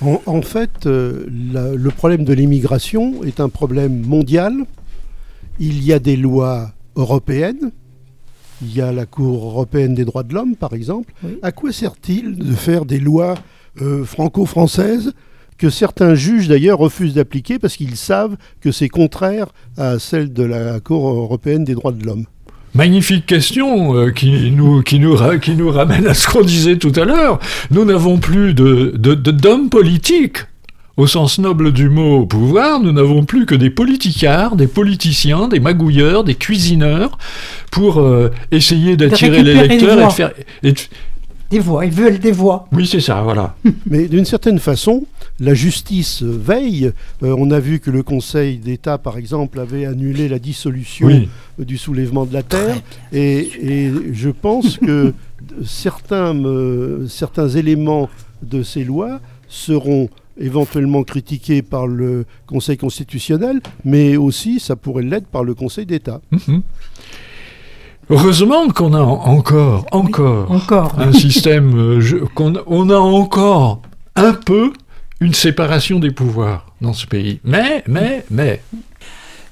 [0.00, 4.54] En, fait, euh, le problème de l'immigration est un problème mondial.
[5.58, 7.72] Il y a des lois européennes.
[8.60, 11.12] Il y a la Cour européenne des droits de l'homme, par exemple.
[11.42, 13.34] À quoi sert-il de faire des lois
[13.80, 15.12] euh, franco-françaises
[15.56, 20.42] que certains juges d'ailleurs refusent d'appliquer parce qu'ils savent que c'est contraire à celle de
[20.42, 22.26] la Cour européenne des droits de l'homme?
[22.74, 26.92] Magnifique question euh, qui, nous, qui, nous, qui nous ramène à ce qu'on disait tout
[26.96, 27.38] à l'heure.
[27.70, 30.38] Nous n'avons plus de, d'hommes politiques.
[30.96, 35.60] Au sens noble du mot pouvoir, nous n'avons plus que des politicards, des politiciens, des
[35.60, 37.18] magouilleurs, des cuisineurs
[37.70, 40.32] pour euh, essayer d'attirer les lecteurs et de faire.
[41.50, 42.68] Des voix, ils veulent des voix.
[42.72, 43.56] Oui, c'est ça, voilà.
[43.86, 45.04] Mais d'une certaine façon,
[45.40, 46.92] la justice veille.
[47.22, 51.08] Euh, on a vu que le Conseil d'État, par exemple, avait annulé la dissolution
[51.58, 52.76] du soulèvement de la Terre.
[53.12, 53.50] Et,
[54.12, 55.14] je pense que
[55.64, 56.36] certains,
[57.08, 58.10] certains éléments
[58.42, 65.26] de ces lois seront éventuellement critiqués par le Conseil constitutionnel, mais aussi, ça pourrait l'être,
[65.26, 66.20] par le Conseil d'État.
[66.30, 66.62] Mhm.
[68.10, 70.98] Heureusement qu'on a encore, encore, encore.
[70.98, 73.82] un système, euh, qu'on on a encore
[74.16, 74.72] un peu
[75.20, 77.40] une séparation des pouvoirs dans ce pays.
[77.44, 78.62] Mais, mais, mais.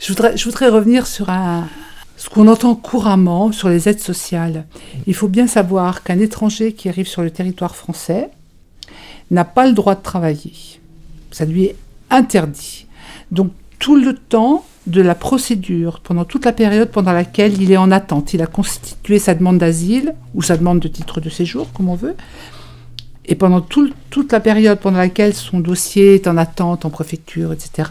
[0.01, 1.69] Je voudrais, je voudrais revenir sur un,
[2.16, 4.64] ce qu'on entend couramment sur les aides sociales.
[5.07, 8.31] Il faut bien savoir qu'un étranger qui arrive sur le territoire français
[9.31, 10.55] n'a pas le droit de travailler.
[11.31, 11.77] Ça lui est
[12.11, 12.87] interdit.
[13.31, 17.77] Donc tout le temps, de la procédure pendant toute la période pendant laquelle il est
[17.77, 18.35] en attente.
[18.35, 21.96] Il a constitué sa demande d'asile ou sa demande de titre de séjour, comme on
[21.96, 22.14] veut.
[23.27, 27.90] Et pendant toute la période pendant laquelle son dossier est en attente en préfecture, etc.,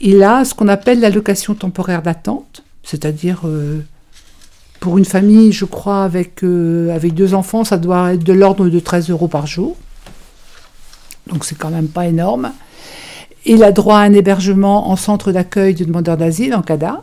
[0.00, 3.84] il a ce qu'on appelle l'allocation temporaire d'attente, c'est-à-dire euh,
[4.80, 8.66] pour une famille, je crois, avec, euh, avec deux enfants, ça doit être de l'ordre
[8.70, 9.76] de 13 euros par jour.
[11.26, 12.52] Donc c'est quand même pas énorme.
[13.46, 17.02] Il a droit à un hébergement en centre d'accueil de demandeurs d'asile, en CADA,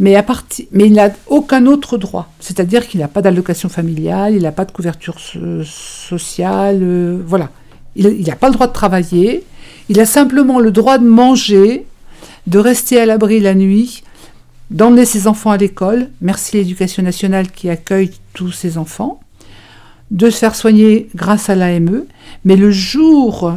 [0.00, 0.16] mais
[0.74, 2.28] il n'a aucun autre droit.
[2.40, 7.50] C'est-à-dire qu'il n'a pas d'allocation familiale, il n'a pas de couverture sociale, euh, voilà.
[7.96, 9.44] Il n'a pas le droit de travailler,
[9.88, 11.86] il a simplement le droit de manger,
[12.48, 14.02] de rester à l'abri la nuit,
[14.70, 19.20] d'emmener ses enfants à l'école, merci l'éducation nationale qui accueille tous ses enfants,
[20.10, 22.04] de se faire soigner grâce à l'AME,
[22.44, 23.54] mais le jour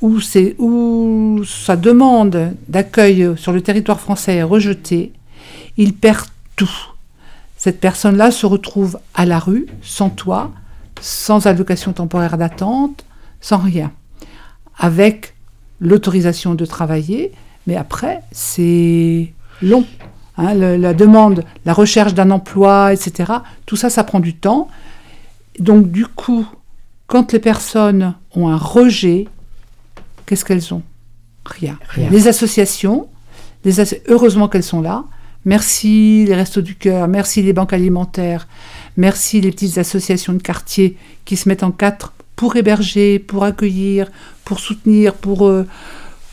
[0.00, 0.18] où,
[0.58, 5.12] où sa demande d'accueil sur le territoire français est rejetée,
[5.76, 6.70] il perd tout.
[7.56, 10.52] Cette personne-là se retrouve à la rue, sans toit,
[11.00, 13.04] sans allocation temporaire d'attente,
[13.40, 13.92] sans rien,
[14.78, 15.34] avec
[15.80, 17.32] l'autorisation de travailler,
[17.66, 19.32] mais après, c'est
[19.62, 19.84] long.
[20.36, 23.32] Hein, la demande, la recherche d'un emploi, etc.,
[23.66, 24.68] tout ça, ça prend du temps.
[25.58, 26.46] Donc du coup,
[27.08, 29.26] quand les personnes ont un rejet,
[30.28, 30.82] qu'est-ce qu'elles ont?
[31.44, 31.78] Rien.
[32.10, 33.08] Les associations,
[34.08, 35.04] heureusement qu'elles sont là.
[35.44, 38.46] Merci les Restos du Cœur, merci les banques alimentaires,
[38.96, 44.10] merci les petites associations de quartier qui se mettent en quatre pour héberger, pour accueillir,
[44.44, 45.66] pour soutenir, pour, euh,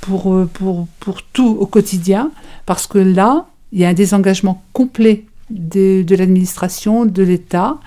[0.01, 2.31] pour, euh, pour, pour tout au quotidien,
[2.65, 7.77] parce que là, il y a un désengagement complet de, de l'administration, de l'État,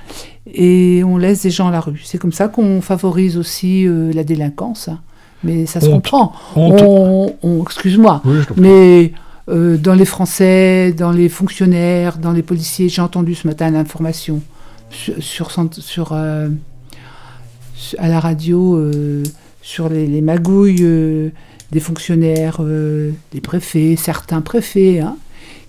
[0.46, 2.00] et on laisse des gens à la rue.
[2.04, 4.88] C'est comme ça qu'on favorise aussi euh, la délinquance.
[4.88, 5.00] hein.
[5.44, 5.94] Mais ça se Honte.
[5.94, 6.32] comprend.
[6.56, 9.12] On, on- excuse-moi, Oui, mais
[9.48, 14.40] euh, dans les Français, dans les fonctionnaires, dans les policiers, j'ai entendu ce matin l'information
[14.90, 16.48] sur, sur, euh,
[17.98, 19.22] à la radio euh,
[19.62, 21.30] sur les, les magouilles
[21.70, 25.16] des fonctionnaires, des préfets, certains préfets, hein,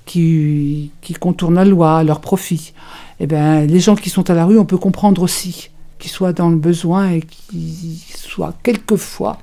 [0.06, 2.74] qui, qui contournent la loi à leur profit.
[3.20, 6.32] Eh ben, les gens qui sont à la rue, on peut comprendre aussi qu'ils soient
[6.32, 9.38] dans le besoin et qu'ils soient quelquefois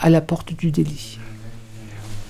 [0.00, 1.18] à la porte du délit.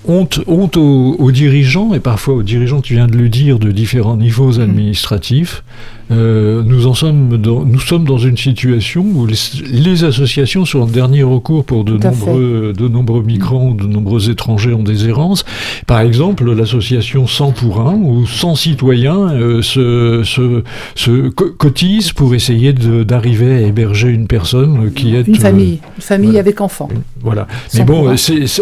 [0.07, 3.71] Honte, honte aux, aux dirigeants, et parfois aux dirigeants, tu viens de le dire, de
[3.71, 5.63] différents niveaux administratifs.
[6.09, 9.35] Euh, nous, en sommes dans, nous sommes dans une situation où les,
[9.71, 14.29] les associations sont le dernier recours pour de Tout nombreux, de nombreux migrants, de nombreux
[14.29, 15.43] étrangers en déshérence.
[15.85, 20.63] Par exemple, l'association 100 pour 1 ou 100 citoyens euh, se, se,
[20.95, 25.27] se co- cotisent pour essayer d'arriver à héberger une personne qui est...
[25.27, 26.39] Une euh, famille, une famille voilà.
[26.39, 26.89] avec enfants.
[27.21, 27.47] voilà.
[27.73, 28.15] Mais bon,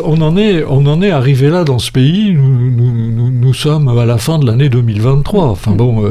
[0.03, 2.33] on, en est, on en est arrivé là dans ce pays.
[2.33, 5.45] Nous, nous, nous, nous sommes à la fin de l'année 2023.
[5.45, 6.03] Enfin bon,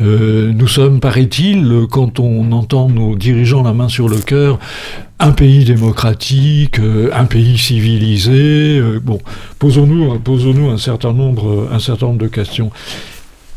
[0.00, 4.58] euh, nous sommes, paraît-il, quand on entend nos dirigeants la main sur le cœur,
[5.18, 8.78] un pays démocratique, euh, un pays civilisé.
[8.78, 9.20] euh, bon,
[9.58, 12.70] posons-nous posons un certain nombre, un certain nombre de questions.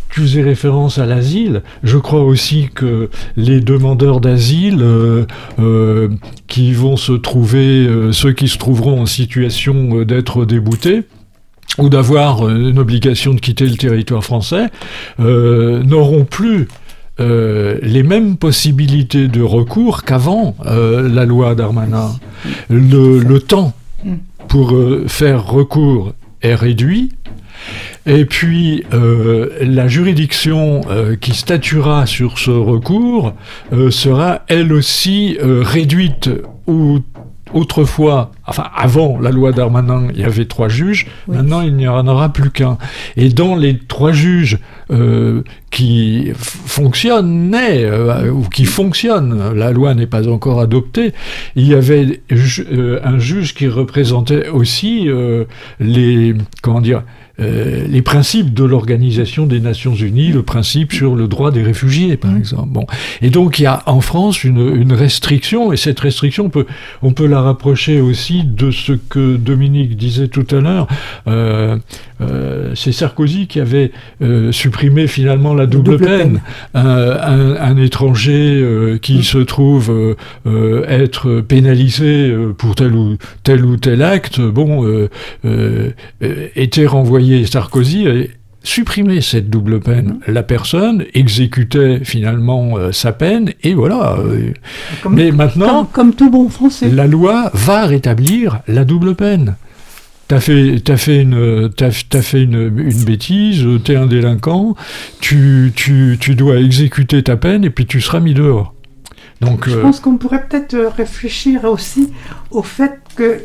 [0.09, 1.63] Tu faisais référence à l'asile.
[1.83, 6.09] Je crois aussi que les demandeurs d'asile euh,
[6.47, 11.03] qui vont se trouver, ceux qui se trouveront en situation d'être déboutés,
[11.77, 14.67] ou d'avoir une obligation de quitter le territoire français,
[15.19, 16.67] n'auront plus
[17.19, 22.11] euh, les mêmes possibilités de recours qu'avant euh, la loi Darmanin.
[22.69, 23.73] Le, le temps
[24.47, 27.11] pour euh, faire recours est réduit.
[28.05, 33.33] Et puis, euh, la juridiction euh, qui statuera sur ce recours
[33.73, 36.29] euh, sera elle aussi réduite
[36.67, 36.99] ou
[37.53, 41.37] autrefois, enfin avant la loi Darmanin, il y avait trois juges, Oui.
[41.37, 42.77] maintenant il n'y en aura plus qu'un.
[43.17, 44.59] Et dans les trois juges
[44.91, 51.13] euh, qui fonctionnaient, euh, ou qui fonctionnent, la loi n'est pas encore adoptée,
[51.55, 55.07] il y avait ju- euh, un juge qui représentait aussi
[55.79, 57.03] les, comment dire,
[57.39, 62.17] euh, les principes de l'Organisation des Nations Unies, le principe sur le droit des réfugiés,
[62.17, 62.69] par exemple.
[62.69, 62.85] Bon.
[63.21, 66.65] Et donc il y a en France une, une restriction, et cette restriction, on peut,
[67.01, 70.87] on peut la rapprocher aussi de ce que Dominique disait tout à l'heure.
[71.27, 71.77] Euh,
[72.21, 73.91] euh, C'est Sarkozy qui avait
[74.51, 76.41] supprimé finalement la double, double peine.
[76.73, 76.81] peine.
[76.81, 80.15] Un, étranger qui se trouve
[80.87, 85.09] être pénalisé pour tel ou tel ou tel acte, bon, euh,
[86.23, 86.47] euh,
[87.25, 87.45] renvoyé.
[87.45, 88.13] Sarkozy a
[88.63, 90.19] supprimé cette double peine.
[90.27, 94.17] La personne exécutait finalement euh, sa peine et voilà.
[94.19, 94.51] euh,
[95.03, 96.89] Comme, mais maintenant, comme, comme tout bon français.
[96.89, 99.55] la loi va rétablir la double peine.
[100.27, 104.75] T'as fait, t'as fait, une, t'as, t'as fait une, une bêtise, t'es un délinquant,
[105.21, 108.73] tu, tu, tu dois exécuter ta peine et puis tu seras mis dehors.
[109.41, 112.09] Donc, Je euh, pense qu'on pourrait peut-être réfléchir aussi
[112.49, 113.41] au fait que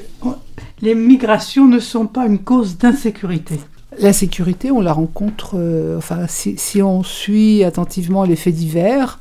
[0.82, 3.60] les migrations ne sont pas une cause d'insécurité.
[3.98, 9.18] L'insécurité, on la rencontre, euh, enfin, si, on suit attentivement les faits divers,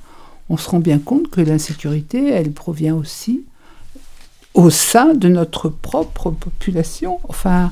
[0.49, 3.43] on se rend bien compte que l'insécurité, elle provient aussi
[4.53, 7.19] au sein de notre propre population.
[7.27, 7.71] Enfin,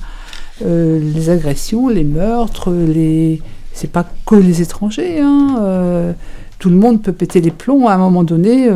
[0.65, 3.41] euh, les agressions, les meurtres, les...
[3.73, 5.19] c'est pas que les étrangers.
[5.19, 6.13] hein, euh,
[6.60, 8.67] tout le monde peut péter les plombs à un moment donné,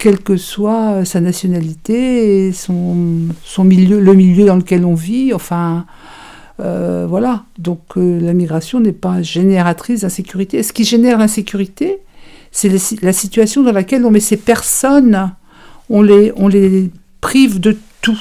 [0.00, 3.28] quelle que soit sa nationalité, son,
[3.62, 5.34] milieu, le milieu dans lequel on vit.
[5.34, 5.84] Enfin,
[6.58, 7.44] euh, voilà.
[7.58, 10.62] Donc euh, la migration n'est pas génératrice d'insécurité.
[10.62, 11.98] Ce qui génère l'insécurité,
[12.50, 12.70] c'est
[13.02, 15.32] la situation dans laquelle on met ces personnes,
[15.90, 18.20] on les, on les prive de tout.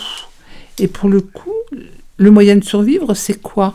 [0.79, 1.53] Et pour le coup,
[2.17, 3.73] le moyen de survivre, c'est quoi?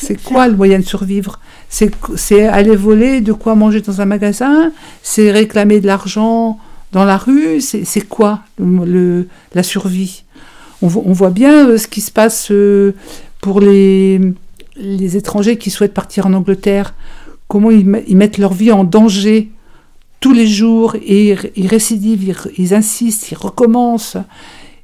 [0.00, 4.70] C'est quoi le moyen de survivre C'est aller voler de quoi manger dans un magasin
[5.02, 6.58] C'est réclamer de l'argent
[6.92, 10.24] dans la rue C'est quoi le- la survie?
[10.80, 12.92] On, vo- on voit bien euh, ce qui se passe euh,
[13.40, 14.20] pour les,
[15.16, 16.94] étrangers qui souhaitent partir en Angleterre,
[17.48, 19.50] comment ils, me- ils mettent leur vie en danger
[20.20, 24.16] tous les jours et ils, récidivent, ils insistent, ils recommencent,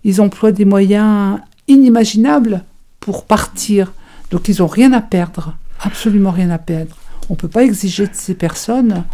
[0.03, 2.65] ils emploient des moyens inimaginables
[3.01, 3.93] pour partir.
[4.35, 6.97] Donc ils n'ont rien à perdre, absolument rien à perdre.
[7.31, 9.05] On ne peut pas exiger de ces personnes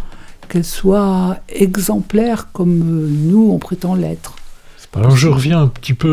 [0.49, 4.33] qu'elle soit exemplaire comme euh, nous, on prétend l'être.
[4.93, 6.09] Alors je reviens un petit peu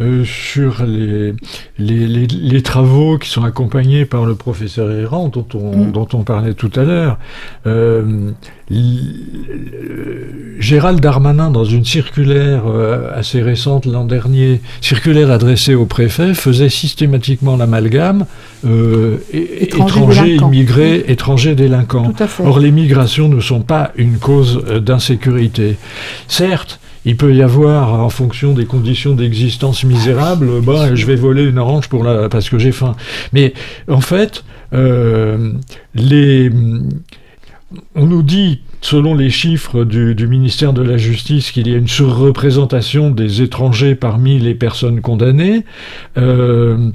[0.00, 1.32] euh, euh, sur les,
[1.78, 5.92] les, les, les, travaux qui sont accompagnés par le professeur Errand dont on, Mm.
[5.92, 7.18] dont on parlait tout à l'heure.
[7.66, 8.30] Euh,
[10.58, 16.68] Gérald Darmanin, dans une circulaire euh, assez récente l'an dernier, circulaire adressée au préfet, faisait
[16.68, 18.26] systématiquement l'amalgame
[18.64, 22.12] euh, Étrangers immigrés, étrangers délinquants.
[22.44, 25.76] Or, les migrations ne sont pas une cause euh, d'insécurité.
[26.26, 31.14] Certes, il peut y avoir, en fonction des conditions d'existence misérables, euh, bah, je vais
[31.14, 32.96] voler une orange pour la, parce que j'ai faim.
[33.32, 33.54] Mais
[33.88, 35.52] en fait, euh,
[35.94, 36.50] les,
[37.94, 41.76] on nous dit, selon les chiffres du, du ministère de la Justice, qu'il y a
[41.76, 45.64] une surreprésentation des étrangers parmi les personnes condamnées.
[46.18, 46.90] Euh,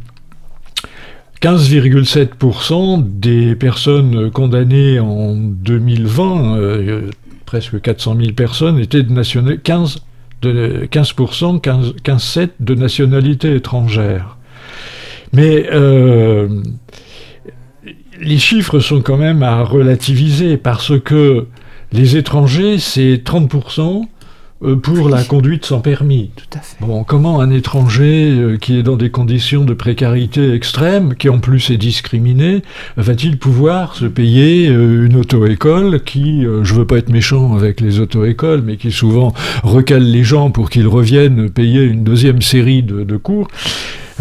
[1.42, 7.10] 15,7% des personnes condamnées en 2020, euh,
[7.52, 9.98] presque 400 000 personnes, étaient de nationalité 15,
[10.42, 14.38] de, 15%, 15, 15,7 de nationalité étrangère.
[15.34, 16.48] Mais euh,
[18.22, 21.48] les chiffres sont quand même à relativiser parce que
[21.92, 24.06] les étrangers, c'est 30%
[24.64, 26.32] euh, pour la conduite sans permis.
[26.36, 26.78] Tout à fait.
[26.82, 31.40] Bon, comment un étranger euh, qui est dans des conditions de précarité extrême, qui en
[31.40, 32.62] plus est discriminé,
[32.98, 37.82] va-t-il pouvoir se payer euh, une auto-école qui, euh, je veux pas être méchant avec
[37.82, 42.84] les auto-écoles, mais qui souvent recale les gens pour qu'ils reviennent payer une deuxième série
[42.84, 43.48] de, de cours?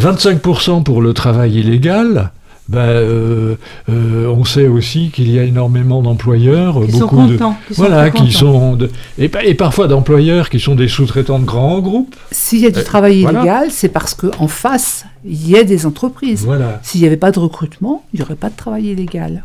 [0.01, 2.33] 25% pour le travail illégal.
[2.71, 3.57] Ben, euh,
[3.89, 7.57] euh, on sait aussi qu'il y a énormément d'employeurs, Qui sont beaucoup de contents.
[7.67, 8.31] qui sont voilà, qui contents.
[8.31, 12.15] sont de- et, pa- et parfois d'employeurs qui sont des sous-traitants de grands groupes.
[12.31, 13.41] S'il y a du Euh, travail voilà.
[13.41, 16.45] illégal, c'est parce qu'en face, il y a des entreprises.
[16.45, 16.79] Voilà.
[16.85, 19.43] S'il n'y avait pas de recrutement, il n'y aurait pas de travail illégal.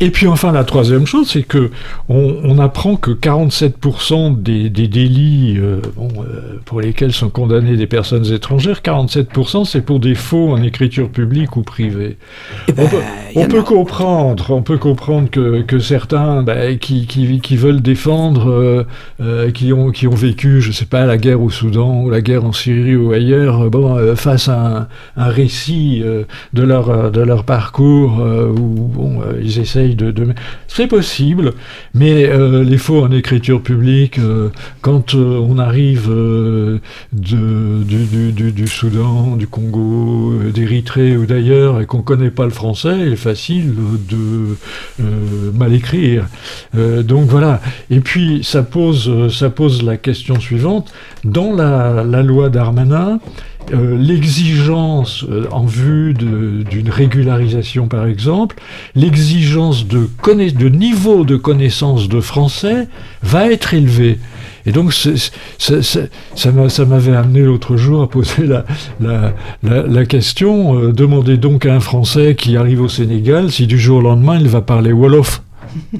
[0.00, 1.70] Et puis enfin, la troisième chose, c'est que
[2.08, 7.76] on, on apprend que 47% des, des délits euh, bon, euh, pour lesquels sont condamnées
[7.76, 12.16] des personnes étrangères, 47% c'est pour des faux en écriture publique ou privée.
[12.68, 12.88] Eh ben,
[13.34, 17.82] On peut, on comprendre, on peut comprendre que, que certains bah, qui, qui, qui veulent
[17.82, 18.86] défendre,
[19.20, 22.20] euh, qui, ont, qui ont vécu, je sais pas, la guerre au Soudan ou la
[22.20, 26.04] guerre en Syrie ou ailleurs, bon, euh, fassent un, un récit
[26.52, 29.87] de, leur, de leur parcours où bon, ils essayent
[30.66, 31.54] C'est possible,
[31.94, 36.08] mais euh, les faux en écriture publique, euh, quand euh, on arrive
[37.12, 43.12] du, Soudan, du Congo, d'Érythrée ou d'ailleurs, et qu'on ne connaît pas le français, il
[43.12, 43.74] est facile
[44.08, 44.56] de
[45.54, 46.26] mal écrire.
[46.74, 47.60] Donc voilà.
[47.90, 50.92] Et puis ça pose, ça pose la question suivante.
[51.24, 53.18] Dans la, la loi Darmanin,
[53.72, 58.56] euh, l'exigence euh, en vue d'une régularisation par exemple,
[58.94, 60.08] l'exigence de,
[60.68, 62.88] niveau de connaissance de français
[63.22, 64.18] va être élevée.
[64.66, 68.64] Et donc, ça m'a- ça m'avait amené l'autre jour à poser la,
[69.00, 73.66] la, la, la question, euh, demandez donc à un Français qui arrive au Sénégal si
[73.66, 75.42] du jour au lendemain il va parler Wolof.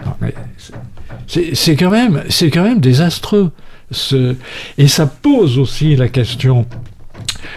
[1.26, 3.50] C'est- quand, même- quand même désastreux.
[3.90, 4.35] Ce-
[4.76, 6.66] Et ça pose aussi la question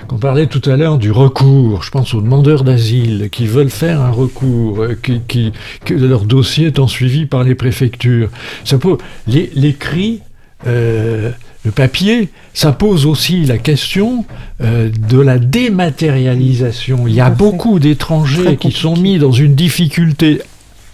[0.08, 1.84] qu'on parlait tout à l'heure du recours.
[1.84, 5.52] Je pense aux demandeurs d'asile qui veulent faire un recours, euh, qui, qui-
[5.86, 8.30] que leur dossier étant suivi par les préfectures.
[8.66, 10.20] Ça pose les, les cris,
[10.68, 11.32] euh,
[11.64, 14.26] le papier, ça pose aussi la question
[14.62, 17.08] euh, de la dématérialisation.
[17.08, 20.42] Il y a beaucoup d'étrangers qui sont mis dans une difficulté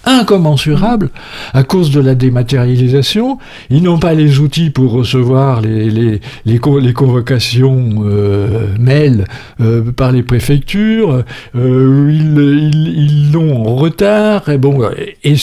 [0.07, 1.09] incommensurable
[1.53, 3.37] à cause de la dématérialisation.
[3.69, 9.25] Ils n'ont pas les outils pour recevoir les, les, les, co- les convocations euh, mail
[9.61, 11.23] euh, par les préfectures.
[11.55, 14.49] Euh, ils l'ont en retard.
[14.49, 14.81] Et bon,
[15.23, 15.35] et,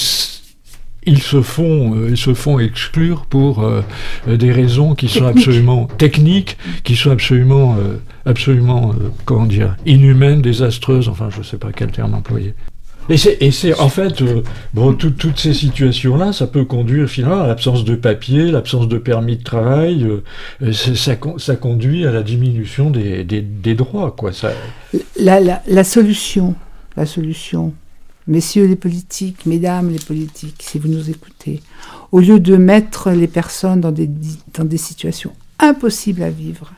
[1.07, 3.83] ils se font, euh, ils se font exclure pour euh,
[4.27, 10.41] des raisons qui sont absolument techniques, qui sont absolument, euh, absolument, euh, comment dire, inhumaines,
[10.41, 11.09] désastreuses.
[11.09, 12.55] Enfin, je ne sais pas quel terme employer.
[13.11, 14.43] Et c'est, en fait, euh,
[14.99, 19.43] toutes ces situations-là, ça peut conduire finalement à l'absence de papier, l'absence de permis de
[19.43, 23.25] travail, euh, ça, con- ça conduit à la diminution des,
[23.75, 24.31] droits, quoi.
[25.19, 26.55] La, solution,
[26.97, 27.75] la solution,
[28.27, 31.61] messieurs les politiques, mesdames les politiques, si vous nous écoutez,
[32.11, 36.73] au lieu de mettre les personnes dans des situations impossibles à vivre,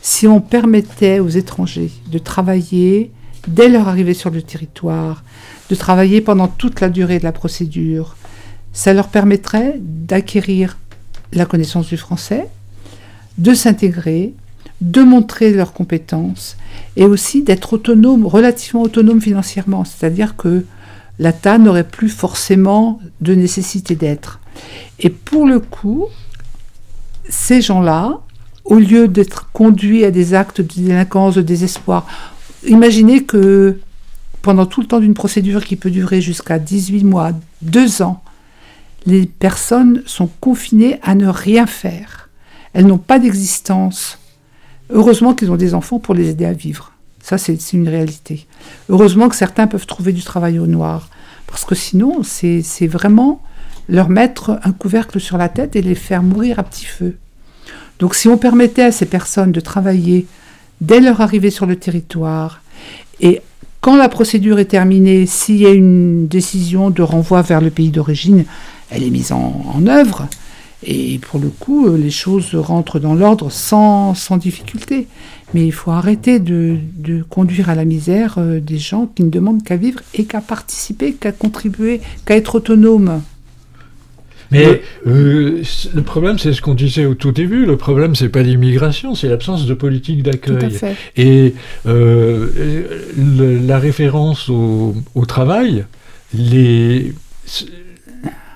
[0.00, 3.12] si on permettait aux étrangers de travailler
[3.46, 5.22] dès leur arrivée sur le territoire,
[5.70, 8.16] de travailler pendant toute la durée de la procédure,
[8.72, 10.78] ça leur permettrait d'acquérir
[11.32, 12.46] la connaissance du français,
[13.38, 14.34] de s'intégrer,
[14.80, 16.56] de montrer leurs compétences
[16.96, 19.84] et aussi d'être autonome, relativement autonome financièrement.
[19.84, 20.64] C'est-à-dire que
[21.18, 24.40] l'ATA n'aurait plus forcément de nécessité d'être.
[24.98, 26.06] Et pour le coup,
[27.28, 28.20] ces gens-là,
[28.64, 32.06] au lieu d'être conduits à des actes de délinquance, de désespoir,
[32.66, 33.78] imaginez que
[34.42, 37.32] pendant tout le temps d'une procédure qui peut durer jusqu'à 18 mois,
[37.62, 38.22] 2 ans,
[39.06, 42.28] les personnes sont confinées à ne rien faire.
[42.72, 44.18] Elles n'ont pas d'existence.
[44.90, 46.92] Heureusement qu'ils ont des enfants pour les aider à vivre.
[47.22, 48.46] Ça, c'est une réalité.
[48.88, 51.08] Heureusement que certains peuvent trouver du travail au noir.
[51.46, 53.42] Parce que sinon, c'est vraiment
[53.88, 57.16] leur mettre un couvercle sur la tête et les faire mourir à petit feu.
[57.98, 60.26] Donc si on permettait à ces personnes de travailler
[60.80, 62.62] dès leur arrivée sur le territoire
[63.20, 63.42] et
[63.82, 67.90] quand la procédure est terminée, s'il y a une décision de renvoi vers le pays
[67.90, 68.44] d'origine,
[68.90, 70.28] elle est mise en, œuvre.
[70.84, 75.08] Et pour le coup, les choses rentrent dans l'ordre sans, sans, difficulté.
[75.52, 79.30] Mais il faut arrêter de, de conduire à la misère euh, des gens qui ne
[79.30, 83.20] demandent qu'à vivre et qu'à participer, qu'à contribuer, qu'à être autonomes.
[84.52, 85.62] Mais euh,
[85.94, 87.64] le problème, c'est ce qu'on disait au tout début.
[87.64, 90.78] Le problème, c'est pas l'immigration, c'est l'absence de politique d'accueil.
[91.16, 91.54] Et
[91.86, 92.48] euh,
[93.66, 94.94] la référence au,
[95.26, 95.84] travail,
[96.34, 97.14] les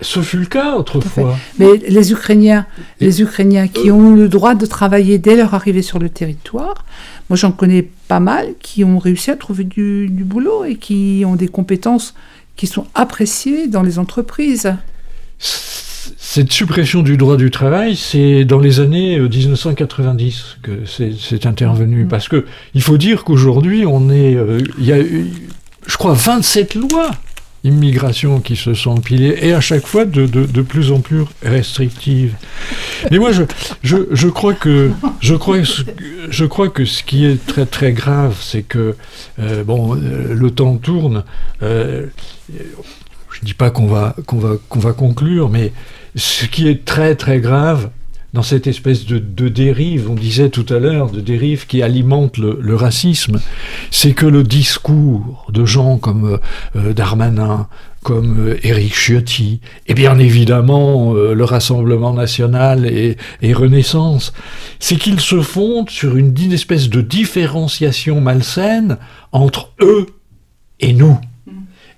[0.02, 1.38] ce fut le cas autrefois.
[1.58, 2.66] Mais les Ukrainiens,
[3.00, 6.84] les Ukrainiens qui ont eu le droit de travailler dès leur arrivée sur le territoire,
[7.30, 11.24] moi j'en connais pas mal qui ont réussi à trouver du, du, boulot et qui
[11.26, 12.14] ont des compétences
[12.56, 14.74] qui sont appréciées dans les entreprises
[16.16, 22.04] cette suppression du droit du travail, c'est dans les années 1990 euh, que c'est intervenu.
[22.04, 22.08] Mm.
[22.08, 22.44] Parce que
[22.74, 27.10] il faut dire qu'aujourd'hui, on est, euh, il y a, je crois, 27 lois
[27.64, 32.34] immigration qui se sont empilées et à chaque fois de, de, plus en plus restrictives.
[33.10, 33.42] Mais moi, je,
[33.82, 35.58] je, je, crois que je crois,
[36.30, 38.94] je crois que ce qui est très très grave, c'est que
[39.40, 41.24] euh, bon, le temps tourne.
[43.40, 45.72] Je dis pas qu'on va conclure, mais
[46.14, 47.90] ce qui est très très grave
[48.36, 52.76] dans cette espèce de, dérive, on disait tout à l'heure, de dérive qui alimente le,
[52.76, 53.40] racisme,
[53.90, 56.38] c'est que le discours de gens comme
[56.76, 57.66] euh, Darmanin,
[58.02, 63.16] comme euh, Éric Ciotti, et bien évidemment euh, le Rassemblement national et,
[63.54, 64.34] Renaissance,
[64.80, 68.98] c'est qu'ils se fondent sur une espèce de différenciation malsaine
[69.32, 70.06] entre eux
[70.80, 71.18] et nous.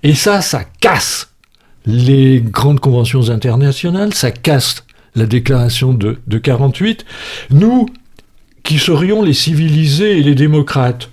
[0.03, 1.29] Et ça, ça casse
[1.85, 4.83] les grandes conventions internationales, ça casse
[5.15, 7.05] la déclaration de, de 48.
[7.51, 7.87] Nous,
[8.63, 11.09] qui serions les civilisés et les démocrates,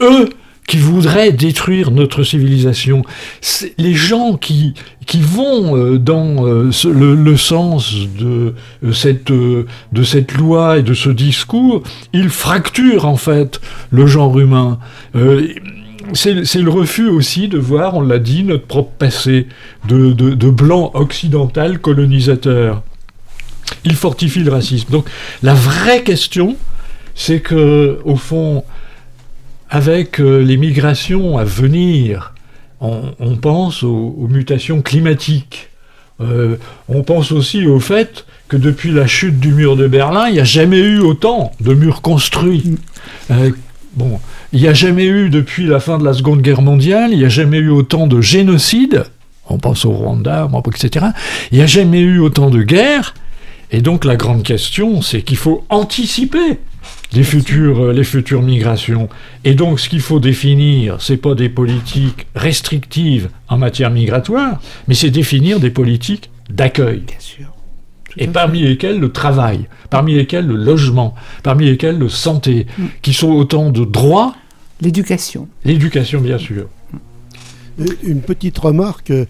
[0.00, 0.30] eux
[0.66, 3.02] qui voudraient détruire notre civilisation,
[3.76, 4.74] les gens qui,
[5.04, 10.94] qui vont euh, dans euh, le, sens de, euh, cette, de cette loi et de
[10.94, 11.82] ce discours,
[12.12, 13.60] ils fracturent en fait
[13.90, 14.78] le genre humain
[16.14, 19.46] c'est le refus aussi de voir, on l'a dit, notre propre passé
[19.88, 22.82] de, blanc occidental colonisateur.
[23.84, 24.90] Il fortifie le racisme.
[24.90, 25.08] Donc
[25.42, 26.56] la vraie question,
[27.14, 28.64] c'est que, au fond,
[29.68, 32.34] avec euh, les migrations à venir,
[32.80, 35.68] on, pense aux, mutations climatiques.
[36.20, 36.56] Euh,
[36.88, 40.40] on pense aussi au fait que depuis la chute du mur de Berlin, il n'y
[40.40, 42.78] a jamais eu autant de murs construits.
[43.30, 43.50] Euh,
[43.94, 44.18] bon,
[44.52, 47.24] il n'y a jamais eu, depuis la fin de la Seconde Guerre mondiale, il n'y
[47.24, 49.04] a jamais eu autant de génocides,
[49.48, 51.06] on pense au Rwanda, etc.
[51.52, 53.14] Il n'y a jamais eu autant de guerres.
[53.72, 56.58] Et donc la grande question, c'est qu'il faut anticiper
[57.12, 59.08] les futures, euh, les futures migrations.
[59.44, 64.94] Et donc ce qu'il faut définir, c'est pas des politiques restrictives en matière migratoire, mais
[64.94, 67.00] c'est définir des politiques d'accueil.
[67.06, 67.59] Bien sûr
[68.16, 72.84] et parmi lesquels le travail, parmi lesquels le logement, parmi lesquels le santé, mm.
[73.02, 74.34] qui sont autant de droits.
[74.80, 75.48] L'éducation.
[75.64, 76.66] L'éducation, bien sûr.
[77.80, 79.26] Euh, une petite remarque, euh,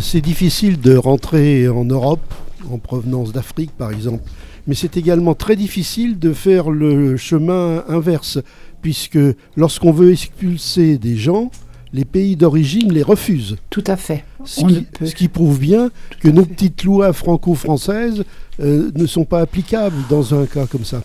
[0.00, 2.34] c'est difficile de rentrer en Europe,
[2.70, 4.22] en provenance d'Afrique par exemple,
[4.66, 8.38] mais c'est également très difficile de faire le chemin inverse,
[8.82, 9.18] puisque
[9.56, 11.50] lorsqu'on veut expulser des gens,
[11.92, 13.56] les pays d'origine les refusent.
[13.70, 14.24] Tout à fait.
[14.44, 18.24] Ce, qui, prouve bien que nos petites lois franco-françaises
[18.60, 21.02] euh, ne sont pas applicables dans un cas comme ça.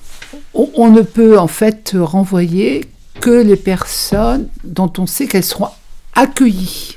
[0.53, 2.86] On, ne peut en fait renvoyer
[3.19, 5.69] que les personnes dont on sait qu'elles seront
[6.15, 6.95] accueillies.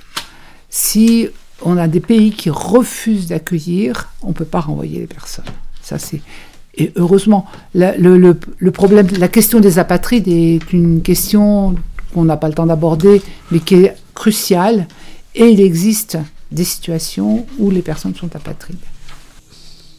[0.71, 1.29] Si
[1.63, 5.45] on a des pays qui refusent d'accueillir, on ne peut pas renvoyer les personnes.
[5.83, 6.21] Ça, c'est
[6.79, 11.75] et heureusement, le, le, problème, la question des apatrides est une question
[12.17, 14.89] qu'on n'a pas le temps d'aborder, mais qui est crucial.
[15.35, 16.17] Et il existe
[16.51, 18.79] des situations où les personnes sont apatrides.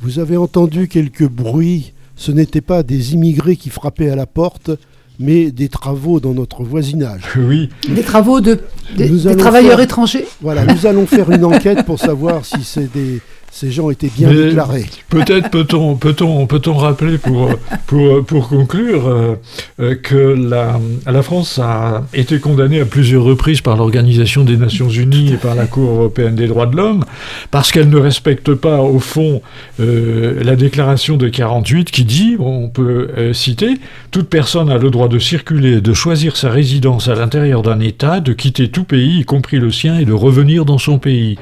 [0.01, 1.93] Vous avez entendu quelques bruits.
[2.15, 4.71] Ce n'étaient pas des immigrés qui frappaient à la porte,
[5.19, 7.21] mais des travaux dans notre voisinage.
[7.37, 7.69] Oui.
[7.87, 8.59] Des travaux de
[8.95, 10.25] des, travailleurs étrangers.
[10.41, 13.21] Voilà, nous allons faire une enquête pour savoir si c'est des,
[13.51, 14.85] ces gens étaient bien Mais déclarés.
[15.09, 17.49] Peut-être peut-on peut-on peut-on rappeler pour
[17.87, 19.35] pour pour conclure euh,
[19.79, 24.89] euh, que la la France a été condamnée à plusieurs reprises par l'Organisation des Nations
[24.89, 27.03] Unies et par la Cour européenne des droits de l'homme
[27.49, 29.41] parce qu'elle ne respecte pas au fond
[29.79, 33.79] euh, la déclaration de 48 qui dit on peut euh, citer
[34.11, 38.19] toute personne a le droit de circuler, de choisir sa résidence à l'intérieur d'un État,
[38.19, 41.37] de quitter tout pays y compris le sien et de revenir dans son pays.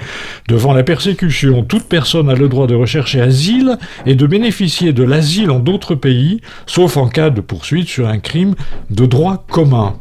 [0.47, 5.03] Devant la persécution, toute personne a le droit de rechercher asile et de bénéficier de
[5.03, 8.55] l'asile en d'autres pays, sauf en cas de poursuite sur un crime
[8.89, 9.95] de droit commun.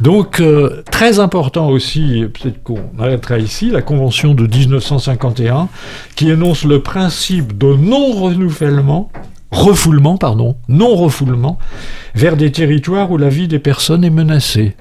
[0.00, 5.68] Donc, euh, très important aussi, peut-être qu'on arrêtera ici, la Convention de 1951,
[6.16, 9.12] qui énonce le principe de non-renouvellement,
[9.52, 11.58] refoulement, pardon, non-refoulement,
[12.14, 14.74] vers des territoires où la vie des personnes est menacée.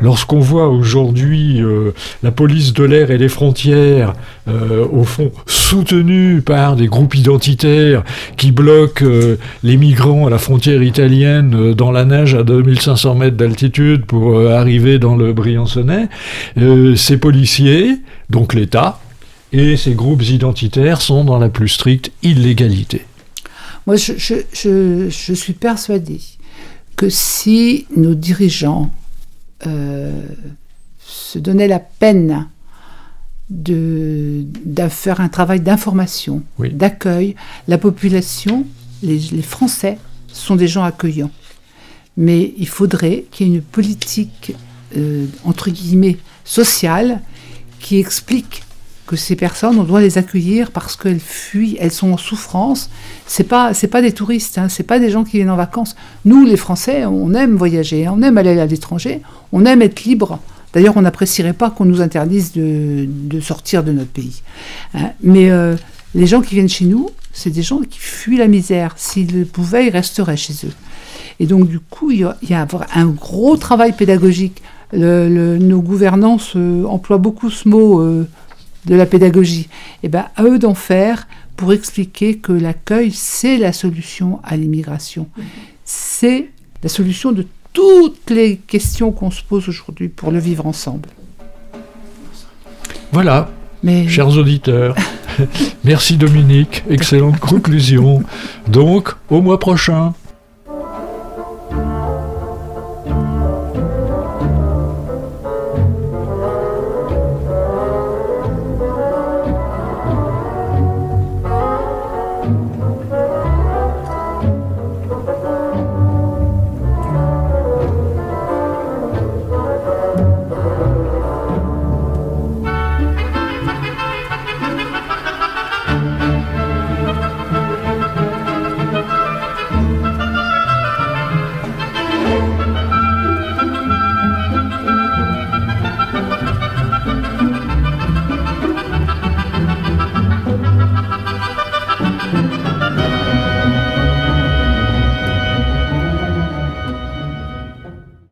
[0.00, 1.92] Lorsqu'on voit aujourd'hui euh,
[2.22, 4.14] la police de l'air et des frontières,
[4.48, 8.02] euh, au fond, soutenue par des groupes identitaires
[8.36, 13.36] qui bloquent euh, les migrants à la frontière italienne dans la neige à 2500 mètres
[13.36, 16.08] d'altitude pour arriver dans le Briançonnais,
[16.96, 17.98] ces policiers,
[18.30, 19.00] donc l'État,
[19.52, 23.02] et ces groupes identitaires sont dans la plus stricte illégalité.
[23.86, 24.12] Moi, je,
[24.52, 26.20] je, suis persuadée
[26.96, 28.90] que si nos dirigeants
[29.64, 32.48] se donnaient la peine
[33.50, 36.72] de, de faire un travail d'information, Oui.
[36.72, 37.34] d'accueil,
[37.68, 38.64] la population,
[39.02, 39.98] les, les Français
[40.28, 41.30] sont des gens accueillants.
[42.16, 44.54] Mais il faudrait qu'il y ait une politique,
[44.96, 47.20] euh, entre guillemets, sociale
[47.80, 48.62] qui explique
[49.16, 52.90] ces personnes, on doit les accueillir parce qu'elles fuient, elles sont en souffrance.
[53.26, 55.96] C'est pas, c'est pas des touristes, hein, c'est pas des gens qui viennent en vacances.
[56.24, 60.04] Nous, les Français, on aime voyager, hein, on aime aller à l'étranger, on aime être
[60.04, 60.38] libre.
[60.72, 64.42] D'ailleurs, on n'apprécierait pas qu'on nous interdise de, sortir de notre pays.
[64.94, 65.10] hein.
[65.22, 65.76] Mais euh,
[66.14, 68.94] les gens qui viennent chez nous, c'est des gens qui fuient la misère.
[68.96, 70.72] S'ils pouvaient, ils resteraient chez eux.
[71.40, 74.62] Et donc, du coup, il y a, un gros travail pédagogique.
[74.92, 78.28] Nos gouvernances euh, emploient beaucoup ce mot euh,
[78.86, 79.68] de la pédagogie.
[80.02, 85.28] Et bien, à eux d'en faire pour expliquer que l'accueil, c'est la solution à l'immigration.
[85.84, 86.50] C'est
[86.82, 91.08] la solution de toutes les questions qu'on se pose aujourd'hui pour le vivre ensemble.
[93.12, 93.50] Voilà,
[93.82, 94.96] Mais chers auditeurs.
[95.84, 98.22] Merci Dominique, excellente conclusion.
[98.68, 100.14] Donc, au mois prochain.